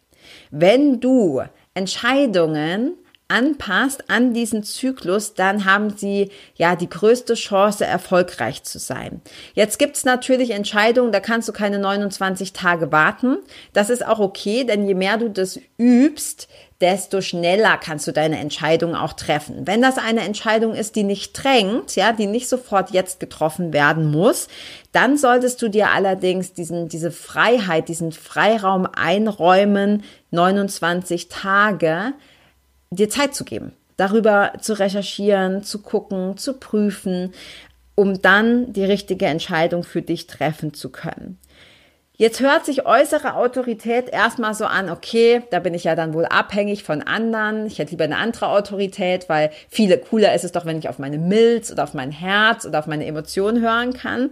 Wenn 0.50 1.00
du 1.00 1.42
Entscheidungen 1.74 2.94
anpasst 3.34 4.08
an 4.08 4.32
diesen 4.32 4.62
Zyklus, 4.62 5.34
dann 5.34 5.64
haben 5.64 5.90
sie 5.96 6.30
ja 6.54 6.76
die 6.76 6.88
größte 6.88 7.34
Chance, 7.34 7.84
erfolgreich 7.84 8.62
zu 8.62 8.78
sein. 8.78 9.20
Jetzt 9.54 9.78
gibt's 9.80 10.04
natürlich 10.04 10.50
Entscheidungen, 10.50 11.10
da 11.10 11.18
kannst 11.18 11.48
du 11.48 11.52
keine 11.52 11.80
29 11.80 12.52
Tage 12.52 12.92
warten. 12.92 13.38
Das 13.72 13.90
ist 13.90 14.06
auch 14.06 14.20
okay, 14.20 14.64
denn 14.64 14.86
je 14.86 14.94
mehr 14.94 15.18
du 15.18 15.28
das 15.30 15.58
übst, 15.78 16.48
desto 16.80 17.20
schneller 17.20 17.78
kannst 17.78 18.06
du 18.06 18.12
deine 18.12 18.38
Entscheidung 18.38 18.94
auch 18.94 19.14
treffen. 19.14 19.66
Wenn 19.66 19.80
das 19.82 19.96
eine 19.96 20.20
Entscheidung 20.20 20.74
ist, 20.74 20.96
die 20.96 21.02
nicht 21.02 21.32
drängt, 21.32 21.96
ja, 21.96 22.12
die 22.12 22.26
nicht 22.26 22.48
sofort 22.48 22.90
jetzt 22.90 23.20
getroffen 23.20 23.72
werden 23.72 24.10
muss, 24.10 24.48
dann 24.92 25.16
solltest 25.16 25.62
du 25.62 25.68
dir 25.68 25.90
allerdings 25.90 26.52
diesen, 26.52 26.88
diese 26.88 27.10
Freiheit, 27.10 27.88
diesen 27.88 28.12
Freiraum 28.12 28.86
einräumen, 28.86 30.04
29 30.30 31.28
Tage, 31.28 32.12
dir 32.96 33.08
Zeit 33.08 33.34
zu 33.34 33.44
geben, 33.44 33.72
darüber 33.96 34.52
zu 34.60 34.78
recherchieren, 34.78 35.62
zu 35.62 35.82
gucken, 35.82 36.36
zu 36.36 36.54
prüfen, 36.54 37.32
um 37.94 38.20
dann 38.20 38.72
die 38.72 38.84
richtige 38.84 39.26
Entscheidung 39.26 39.84
für 39.84 40.02
dich 40.02 40.26
treffen 40.26 40.74
zu 40.74 40.90
können. 40.90 41.38
Jetzt 42.16 42.40
hört 42.40 42.64
sich 42.64 42.86
äußere 42.86 43.34
Autorität 43.34 44.08
erstmal 44.08 44.54
so 44.54 44.66
an, 44.66 44.88
okay, 44.88 45.42
da 45.50 45.58
bin 45.58 45.74
ich 45.74 45.82
ja 45.82 45.96
dann 45.96 46.14
wohl 46.14 46.26
abhängig 46.26 46.84
von 46.84 47.02
anderen. 47.02 47.66
Ich 47.66 47.80
hätte 47.80 47.90
lieber 47.90 48.04
eine 48.04 48.18
andere 48.18 48.50
Autorität, 48.50 49.28
weil 49.28 49.50
viele 49.68 49.98
cooler 49.98 50.32
ist 50.32 50.44
es 50.44 50.52
doch, 50.52 50.64
wenn 50.64 50.78
ich 50.78 50.88
auf 50.88 51.00
meine 51.00 51.18
Milz 51.18 51.72
oder 51.72 51.82
auf 51.82 51.92
mein 51.92 52.12
Herz 52.12 52.66
oder 52.66 52.78
auf 52.78 52.86
meine 52.86 53.04
Emotionen 53.04 53.60
hören 53.60 53.94
kann. 53.94 54.30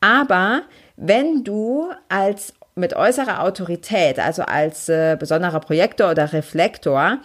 Aber 0.00 0.62
wenn 0.96 1.44
du 1.44 1.88
als 2.10 2.52
mit 2.74 2.94
äußerer 2.94 3.42
Autorität, 3.42 4.18
also 4.18 4.42
als 4.42 4.90
äh, 4.90 5.16
besonderer 5.18 5.60
Projektor 5.60 6.10
oder 6.10 6.30
Reflektor, 6.30 7.20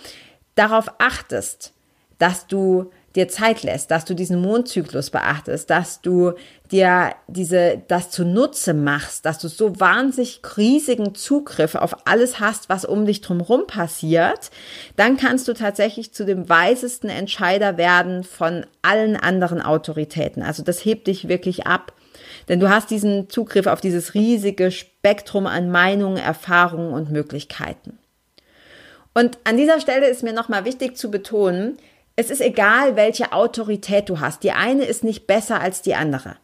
darauf 0.55 0.91
achtest, 0.99 1.73
dass 2.17 2.47
du 2.47 2.91
dir 3.15 3.27
Zeit 3.27 3.63
lässt, 3.63 3.89
dass 3.89 4.05
du 4.05 4.13
diesen 4.13 4.39
Mondzyklus 4.39 5.09
beachtest, 5.09 5.69
dass 5.69 6.01
du 6.01 6.33
dir 6.71 7.15
diese, 7.27 7.81
das 7.87 8.11
zunutze 8.11 8.73
machst, 8.73 9.25
dass 9.25 9.39
du 9.39 9.47
so 9.47 9.79
wahnsinnig 9.79 10.41
riesigen 10.57 11.15
Zugriff 11.15 11.73
auf 11.75 12.07
alles 12.07 12.39
hast, 12.39 12.69
was 12.69 12.85
um 12.85 13.05
dich 13.05 13.21
drumherum 13.21 13.65
passiert, 13.65 14.51
dann 14.95 15.17
kannst 15.17 15.47
du 15.47 15.53
tatsächlich 15.53 16.13
zu 16.13 16.23
dem 16.25 16.49
weisesten 16.49 17.09
Entscheider 17.09 17.77
werden 17.77 18.23
von 18.23 18.65
allen 18.83 19.17
anderen 19.17 19.61
Autoritäten. 19.61 20.43
Also 20.43 20.61
das 20.61 20.85
hebt 20.85 21.07
dich 21.07 21.27
wirklich 21.27 21.65
ab. 21.65 21.93
Denn 22.47 22.59
du 22.59 22.69
hast 22.69 22.91
diesen 22.91 23.29
Zugriff 23.29 23.67
auf 23.67 23.81
dieses 23.81 24.13
riesige 24.13 24.71
Spektrum 24.71 25.47
an 25.47 25.71
Meinungen, 25.71 26.17
Erfahrungen 26.17 26.93
und 26.93 27.11
Möglichkeiten. 27.11 27.97
Und 29.19 29.37
an 29.43 29.57
dieser 29.57 29.81
Stelle 29.81 30.07
ist 30.07 30.23
mir 30.23 30.31
nochmal 30.31 30.63
wichtig 30.63 30.95
zu 30.95 31.11
betonen, 31.11 31.77
es 32.15 32.29
ist 32.29 32.39
egal, 32.39 32.95
welche 32.95 33.33
Autorität 33.33 34.07
du 34.07 34.21
hast. 34.21 34.43
Die 34.43 34.53
eine 34.53 34.85
ist 34.85 35.03
nicht 35.03 35.27
besser 35.27 35.59
als 35.59 35.81
die 35.81 35.93
andere. 35.93 36.37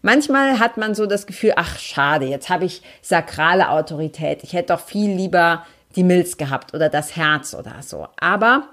Manchmal 0.00 0.58
hat 0.58 0.78
man 0.78 0.94
so 0.94 1.04
das 1.04 1.26
Gefühl, 1.26 1.52
ach 1.56 1.78
schade, 1.78 2.24
jetzt 2.24 2.48
habe 2.48 2.64
ich 2.64 2.80
sakrale 3.02 3.68
Autorität. 3.68 4.44
Ich 4.44 4.54
hätte 4.54 4.72
doch 4.72 4.80
viel 4.80 5.10
lieber 5.10 5.66
die 5.94 6.04
Milz 6.04 6.38
gehabt 6.38 6.72
oder 6.72 6.88
das 6.88 7.16
Herz 7.16 7.52
oder 7.52 7.82
so. 7.82 8.08
Aber 8.18 8.70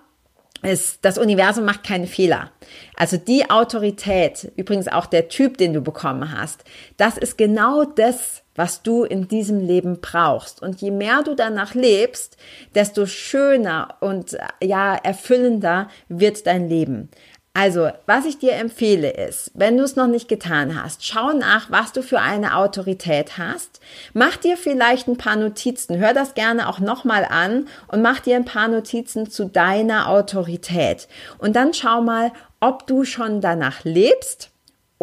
ist, 0.62 1.00
das 1.04 1.18
Universum 1.18 1.66
macht 1.66 1.84
keine 1.84 2.08
Fehler. 2.08 2.50
Also 2.96 3.18
die 3.18 3.50
Autorität, 3.50 4.54
übrigens 4.56 4.88
auch 4.88 5.06
der 5.06 5.28
Typ, 5.28 5.58
den 5.58 5.74
du 5.74 5.82
bekommen 5.82 6.32
hast, 6.32 6.64
das 6.96 7.18
ist 7.18 7.38
genau 7.38 7.84
das, 7.84 8.43
was 8.56 8.84
du 8.84 9.04
in 9.04 9.28
diesem 9.28 9.60
Leben 9.60 10.00
brauchst. 10.02 10.62
Und 10.62 10.82
je 10.82 10.92
mehr 10.92 11.24
du 11.24 11.36
danach 11.36 11.74
lebst, 11.74 12.38
desto 12.76 13.06
schöner 13.06 13.96
und 14.00 14.38
ja, 14.62 14.96
erfüllender 14.96 15.90
wird 16.08 16.46
dein 16.48 16.70
Leben. 16.70 17.10
Also, 17.56 17.92
was 18.08 18.26
ich 18.26 18.40
dir 18.40 18.54
empfehle 18.54 19.12
ist, 19.12 19.52
wenn 19.54 19.78
du 19.78 19.84
es 19.84 19.96
noch 19.96 20.08
nicht 20.08 20.28
getan 20.28 20.82
hast, 20.82 21.06
schau 21.06 21.34
nach, 21.34 21.70
was 21.70 21.94
du 21.94 22.02
für 22.02 22.20
eine 22.20 22.58
Autorität 22.58 23.38
hast. 23.38 23.80
Mach 24.14 24.38
dir 24.38 24.58
vielleicht 24.58 25.08
ein 25.08 25.18
paar 25.18 25.36
Notizen. 25.36 26.00
Hör 26.00 26.16
das 26.16 26.34
gerne 26.34 26.68
auch 26.68 26.80
nochmal 26.80 27.28
an 27.30 27.68
und 27.90 28.02
mach 28.02 28.22
dir 28.22 28.38
ein 28.38 28.46
paar 28.46 28.70
Notizen 28.70 29.30
zu 29.30 29.46
deiner 29.46 30.10
Autorität. 30.10 31.08
Und 31.38 31.56
dann 31.56 31.76
schau 31.76 32.02
mal, 32.02 32.32
ob 32.60 32.88
du 32.88 33.06
schon 33.06 33.40
danach 33.40 33.84
lebst 33.84 34.53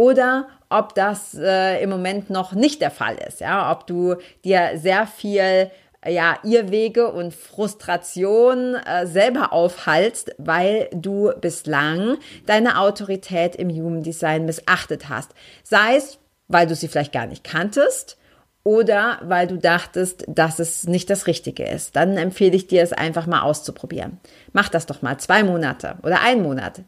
oder 0.01 0.49
ob 0.71 0.95
das 0.95 1.35
äh, 1.35 1.83
im 1.83 1.91
Moment 1.91 2.31
noch 2.31 2.53
nicht 2.53 2.81
der 2.81 2.91
Fall 2.91 3.19
ist. 3.29 3.41
Ja, 3.41 3.71
ob 3.71 3.87
du 3.87 4.17
dir 4.45 4.71
sehr 4.77 5.07
viel 5.07 5.71
ja, 6.09 6.39
Irrwege 6.43 7.13
und 7.13 7.35
Frustration 7.35 8.77
äh, 8.77 9.07
selber 9.07 9.53
aufhalst, 9.53 10.35
weil 10.39 10.89
du 10.95 11.31
bislang 11.39 12.17
deine 12.47 12.79
Autorität 12.79 13.55
im 13.57 13.69
Human 13.69 14.03
Design 14.03 14.47
missachtet 14.47 15.11
hast. 15.11 15.33
Sei 15.63 15.97
es, 15.97 16.19
weil 16.49 16.67
du 16.67 16.75
sie 16.75 16.89
vielleicht 16.89 17.13
gar 17.13 17.27
nicht 17.27 17.45
kanntest 17.45 18.17
oder 18.65 19.19
weil 19.23 19.49
du 19.49 19.59
dachtest, 19.59 20.25
dass 20.29 20.61
es 20.61 20.85
nicht 20.85 21.11
das 21.11 21.27
Richtige 21.27 21.65
ist. 21.65 21.95
Dann 21.95 22.17
empfehle 22.17 22.57
ich 22.57 22.67
dir 22.67 22.83
es 22.83 22.95
einfach 22.95 23.27
mal 23.27 23.43
auszuprobieren. 23.43 24.19
Mach 24.55 24.71
das 24.71 24.87
doch 24.87 25.03
mal 25.03 25.19
zwei 25.19 25.45
Monate 25.45 25.97
oder 26.03 26.23
ein 26.23 26.41
Monat. 26.41 26.81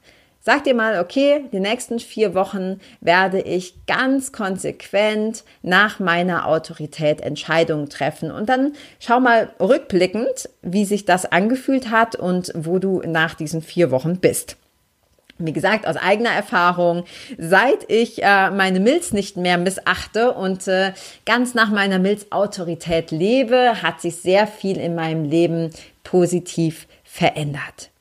Sag 0.45 0.64
dir 0.64 0.74
mal, 0.74 0.99
okay, 0.99 1.45
die 1.53 1.61
nächsten 1.61 2.01
vier 2.01 2.34
Wochen 2.34 2.80
werde 3.01 3.40
ich 3.40 3.86
ganz 3.86 4.32
konsequent 4.32 5.45
nach 5.62 6.01
meiner 6.01 6.49
Autorität 6.49 7.20
Entscheidungen 7.20 7.88
treffen. 7.88 8.32
Und 8.32 8.49
dann 8.49 8.72
schau 8.99 9.20
mal 9.20 9.51
rückblickend, 9.61 10.49
wie 10.61 10.84
sich 10.84 11.05
das 11.05 11.30
angefühlt 11.30 11.93
hat 11.93 12.16
und 12.16 12.51
wo 12.57 12.80
du 12.80 13.03
nach 13.07 13.34
diesen 13.34 13.62
vier 13.62 13.93
Wochen 13.93 14.18
bist. 14.18 14.57
Wie 15.38 15.53
gesagt, 15.53 15.86
aus 15.86 15.97
eigener 15.97 16.30
Erfahrung, 16.30 17.05
seit 17.38 17.88
ich 17.88 18.24
äh, 18.24 18.51
meine 18.51 18.80
Milz 18.80 19.12
nicht 19.12 19.36
mehr 19.36 19.59
missachte 19.59 20.32
und 20.32 20.66
äh, 20.66 20.93
ganz 21.24 21.55
nach 21.55 21.70
meiner 21.70 22.01
Milz-Autorität 22.01 23.12
lebe, 23.12 23.80
hat 23.80 24.01
sich 24.01 24.16
sehr 24.16 24.49
viel 24.49 24.76
in 24.76 24.97
meinem 24.97 25.24
Leben 25.24 25.70
positiv 26.03 26.88
verändert. 27.05 27.91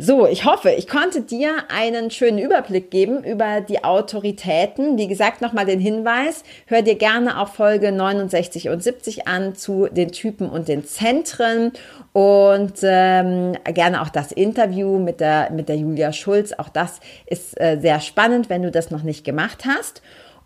So, 0.00 0.28
ich 0.28 0.44
hoffe, 0.44 0.70
ich 0.70 0.86
konnte 0.86 1.22
dir 1.22 1.64
einen 1.74 2.12
schönen 2.12 2.38
Überblick 2.38 2.88
geben 2.88 3.24
über 3.24 3.60
die 3.60 3.82
Autoritäten. 3.82 4.96
Wie 4.96 5.08
gesagt, 5.08 5.40
nochmal 5.40 5.66
den 5.66 5.80
Hinweis, 5.80 6.44
hör 6.66 6.82
dir 6.82 6.94
gerne 6.94 7.40
auch 7.40 7.48
Folge 7.48 7.90
69 7.90 8.68
und 8.68 8.80
70 8.80 9.26
an 9.26 9.56
zu 9.56 9.88
den 9.88 10.12
Typen 10.12 10.48
und 10.48 10.68
den 10.68 10.86
Zentren 10.86 11.72
und 12.12 12.74
ähm, 12.82 13.56
gerne 13.64 14.00
auch 14.00 14.10
das 14.10 14.30
Interview 14.30 15.00
mit 15.00 15.18
der, 15.18 15.50
mit 15.50 15.68
der 15.68 15.78
Julia 15.78 16.12
Schulz. 16.12 16.52
Auch 16.52 16.68
das 16.68 17.00
ist 17.26 17.60
äh, 17.60 17.80
sehr 17.80 17.98
spannend, 17.98 18.48
wenn 18.48 18.62
du 18.62 18.70
das 18.70 18.92
noch 18.92 19.02
nicht 19.02 19.24
gemacht 19.24 19.64
hast. 19.66 20.00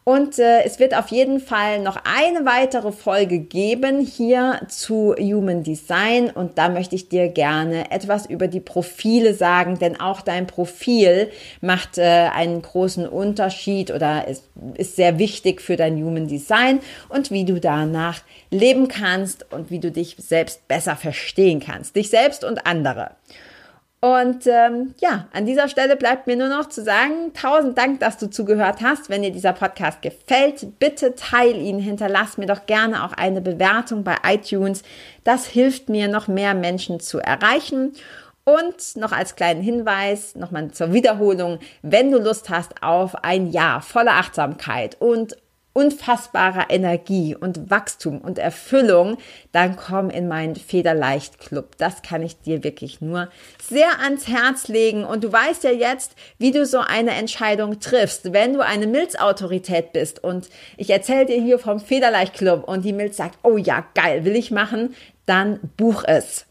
Und 0.04 0.40
äh, 0.40 0.64
es 0.64 0.80
wird 0.80 0.96
auf 0.96 1.08
jeden 1.08 1.38
Fall 1.38 1.80
noch 1.80 1.96
eine 2.04 2.44
weitere 2.44 2.90
Folge 2.90 3.38
geben 3.38 4.00
hier 4.00 4.60
zu 4.68 5.14
Human 5.16 5.62
Design. 5.62 6.28
Und 6.30 6.58
da 6.58 6.68
möchte 6.68 6.96
ich 6.96 7.08
dir 7.08 7.28
gerne 7.28 7.92
etwas 7.92 8.26
über 8.26 8.48
die 8.48 8.60
Profile 8.60 9.32
sagen, 9.32 9.78
denn 9.78 10.00
auch 10.00 10.20
dein 10.20 10.48
Profil 10.48 11.30
macht 11.60 11.98
äh, 11.98 12.02
einen 12.02 12.62
großen 12.62 13.08
Unterschied 13.08 13.92
oder 13.92 14.26
ist, 14.26 14.48
ist 14.74 14.96
sehr 14.96 15.20
wichtig 15.20 15.60
für 15.60 15.76
dein 15.76 16.02
Human 16.02 16.26
Design 16.26 16.80
und 17.08 17.30
wie 17.30 17.44
du 17.44 17.60
danach 17.60 18.22
leben 18.50 18.88
kannst 18.88 19.52
und 19.52 19.70
wie 19.70 19.78
du 19.78 19.92
dich 19.92 20.16
selbst 20.18 20.66
besser 20.66 20.96
verstehen 20.96 21.60
kannst. 21.60 21.94
Dich 21.94 22.10
selbst 22.10 22.42
und 22.42 22.66
andere. 22.66 23.12
Und 24.04 24.48
ähm, 24.48 24.96
ja, 25.00 25.28
an 25.32 25.46
dieser 25.46 25.68
Stelle 25.68 25.94
bleibt 25.94 26.26
mir 26.26 26.34
nur 26.34 26.48
noch 26.48 26.68
zu 26.68 26.82
sagen, 26.82 27.32
tausend 27.34 27.78
Dank, 27.78 28.00
dass 28.00 28.18
du 28.18 28.28
zugehört 28.28 28.80
hast. 28.82 29.08
Wenn 29.08 29.22
dir 29.22 29.30
dieser 29.30 29.52
Podcast 29.52 30.02
gefällt, 30.02 30.80
bitte 30.80 31.14
teil 31.14 31.54
ihn, 31.54 31.78
hinterlass 31.78 32.36
mir 32.36 32.46
doch 32.46 32.66
gerne 32.66 33.04
auch 33.04 33.12
eine 33.12 33.40
Bewertung 33.40 34.02
bei 34.02 34.16
iTunes. 34.26 34.82
Das 35.22 35.46
hilft 35.46 35.88
mir, 35.88 36.08
noch 36.08 36.26
mehr 36.26 36.54
Menschen 36.54 36.98
zu 36.98 37.20
erreichen. 37.20 37.92
Und 38.42 38.96
noch 38.96 39.12
als 39.12 39.36
kleinen 39.36 39.62
Hinweis, 39.62 40.34
nochmal 40.34 40.72
zur 40.72 40.92
Wiederholung, 40.92 41.60
wenn 41.82 42.10
du 42.10 42.18
Lust 42.18 42.50
hast 42.50 42.82
auf 42.82 43.14
ein 43.22 43.52
Jahr 43.52 43.82
voller 43.82 44.14
Achtsamkeit 44.14 44.96
und 45.00 45.36
unfassbarer 45.74 46.66
Energie 46.68 47.34
und 47.34 47.70
Wachstum 47.70 48.20
und 48.20 48.38
Erfüllung, 48.38 49.16
dann 49.52 49.76
komm 49.76 50.10
in 50.10 50.28
meinen 50.28 50.56
Federleicht 50.56 51.38
Club. 51.38 51.76
Das 51.78 52.02
kann 52.02 52.22
ich 52.22 52.38
dir 52.40 52.62
wirklich 52.62 53.00
nur 53.00 53.28
sehr 53.62 54.00
ans 54.00 54.28
Herz 54.28 54.68
legen. 54.68 55.04
Und 55.04 55.24
du 55.24 55.32
weißt 55.32 55.64
ja 55.64 55.70
jetzt, 55.70 56.14
wie 56.38 56.50
du 56.50 56.66
so 56.66 56.78
eine 56.78 57.12
Entscheidung 57.12 57.80
triffst. 57.80 58.32
Wenn 58.32 58.52
du 58.52 58.60
eine 58.60 58.86
Milzautorität 58.86 59.92
bist 59.92 60.22
und 60.22 60.50
ich 60.76 60.90
erzähle 60.90 61.26
dir 61.26 61.40
hier 61.40 61.58
vom 61.58 61.80
Federleicht 61.80 62.34
Club 62.34 62.68
und 62.68 62.84
die 62.84 62.92
Milz 62.92 63.16
sagt, 63.16 63.38
oh 63.42 63.56
ja, 63.56 63.84
geil, 63.94 64.24
will 64.24 64.36
ich 64.36 64.50
machen, 64.50 64.94
dann 65.24 65.58
buch 65.76 66.04
es. 66.06 66.46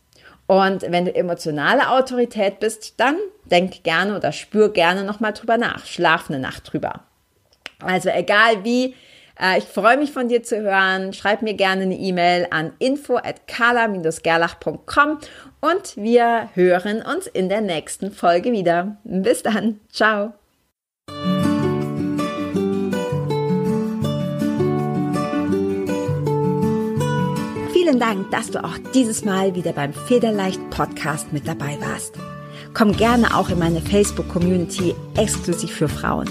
Und 0.47 0.81
wenn 0.81 1.05
du 1.05 1.15
emotionale 1.15 1.91
Autorität 1.91 2.59
bist, 2.59 2.99
dann 2.99 3.15
denk 3.45 3.83
gerne 3.83 4.17
oder 4.17 4.31
spür 4.31 4.69
gerne 4.73 5.03
nochmal 5.03 5.31
drüber 5.33 5.57
nach. 5.57 5.85
Schlaf 5.85 6.29
eine 6.29 6.39
Nacht 6.39 6.73
drüber. 6.73 7.01
Also 7.79 8.09
egal 8.09 8.63
wie, 8.63 8.95
ich 9.57 9.63
freue 9.63 9.97
mich 9.97 10.11
von 10.11 10.27
dir 10.27 10.43
zu 10.43 10.61
hören. 10.61 11.13
Schreib 11.13 11.41
mir 11.41 11.55
gerne 11.55 11.83
eine 11.83 11.97
E-Mail 11.97 12.47
an 12.51 12.73
info 12.79 13.17
at 13.17 13.47
gerlachcom 13.47 14.79
und 15.61 15.97
wir 15.97 16.49
hören 16.53 17.01
uns 17.01 17.27
in 17.27 17.49
der 17.49 17.61
nächsten 17.61 18.11
Folge 18.11 18.51
wieder. 18.51 18.97
Bis 19.03 19.41
dann. 19.41 19.79
Ciao. 19.91 20.33
Vielen 27.73 27.99
Dank, 27.99 28.29
dass 28.31 28.51
du 28.51 28.63
auch 28.63 28.77
dieses 28.93 29.25
Mal 29.25 29.55
wieder 29.55 29.73
beim 29.73 29.93
Federleicht 29.93 30.61
Podcast 30.69 31.33
mit 31.33 31.47
dabei 31.47 31.77
warst. 31.81 32.13
Komm 32.73 32.95
gerne 32.95 33.35
auch 33.35 33.49
in 33.49 33.59
meine 33.59 33.81
Facebook-Community 33.81 34.95
exklusiv 35.17 35.71
für 35.75 35.89
Frauen. 35.89 36.29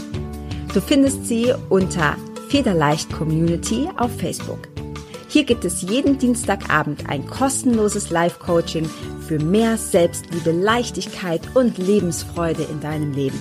Du 0.72 0.80
findest 0.80 1.26
sie 1.26 1.52
unter 1.68 2.16
Federleicht 2.50 3.12
Community 3.12 3.88
auf 3.96 4.10
Facebook. 4.18 4.58
Hier 5.28 5.44
gibt 5.44 5.64
es 5.64 5.82
jeden 5.82 6.18
Dienstagabend 6.18 7.08
ein 7.08 7.24
kostenloses 7.24 8.10
Live-Coaching 8.10 8.90
für 9.28 9.38
mehr 9.38 9.76
Selbstliebe, 9.76 10.50
Leichtigkeit 10.50 11.42
und 11.54 11.78
Lebensfreude 11.78 12.64
in 12.64 12.80
deinem 12.80 13.12
Leben. 13.12 13.40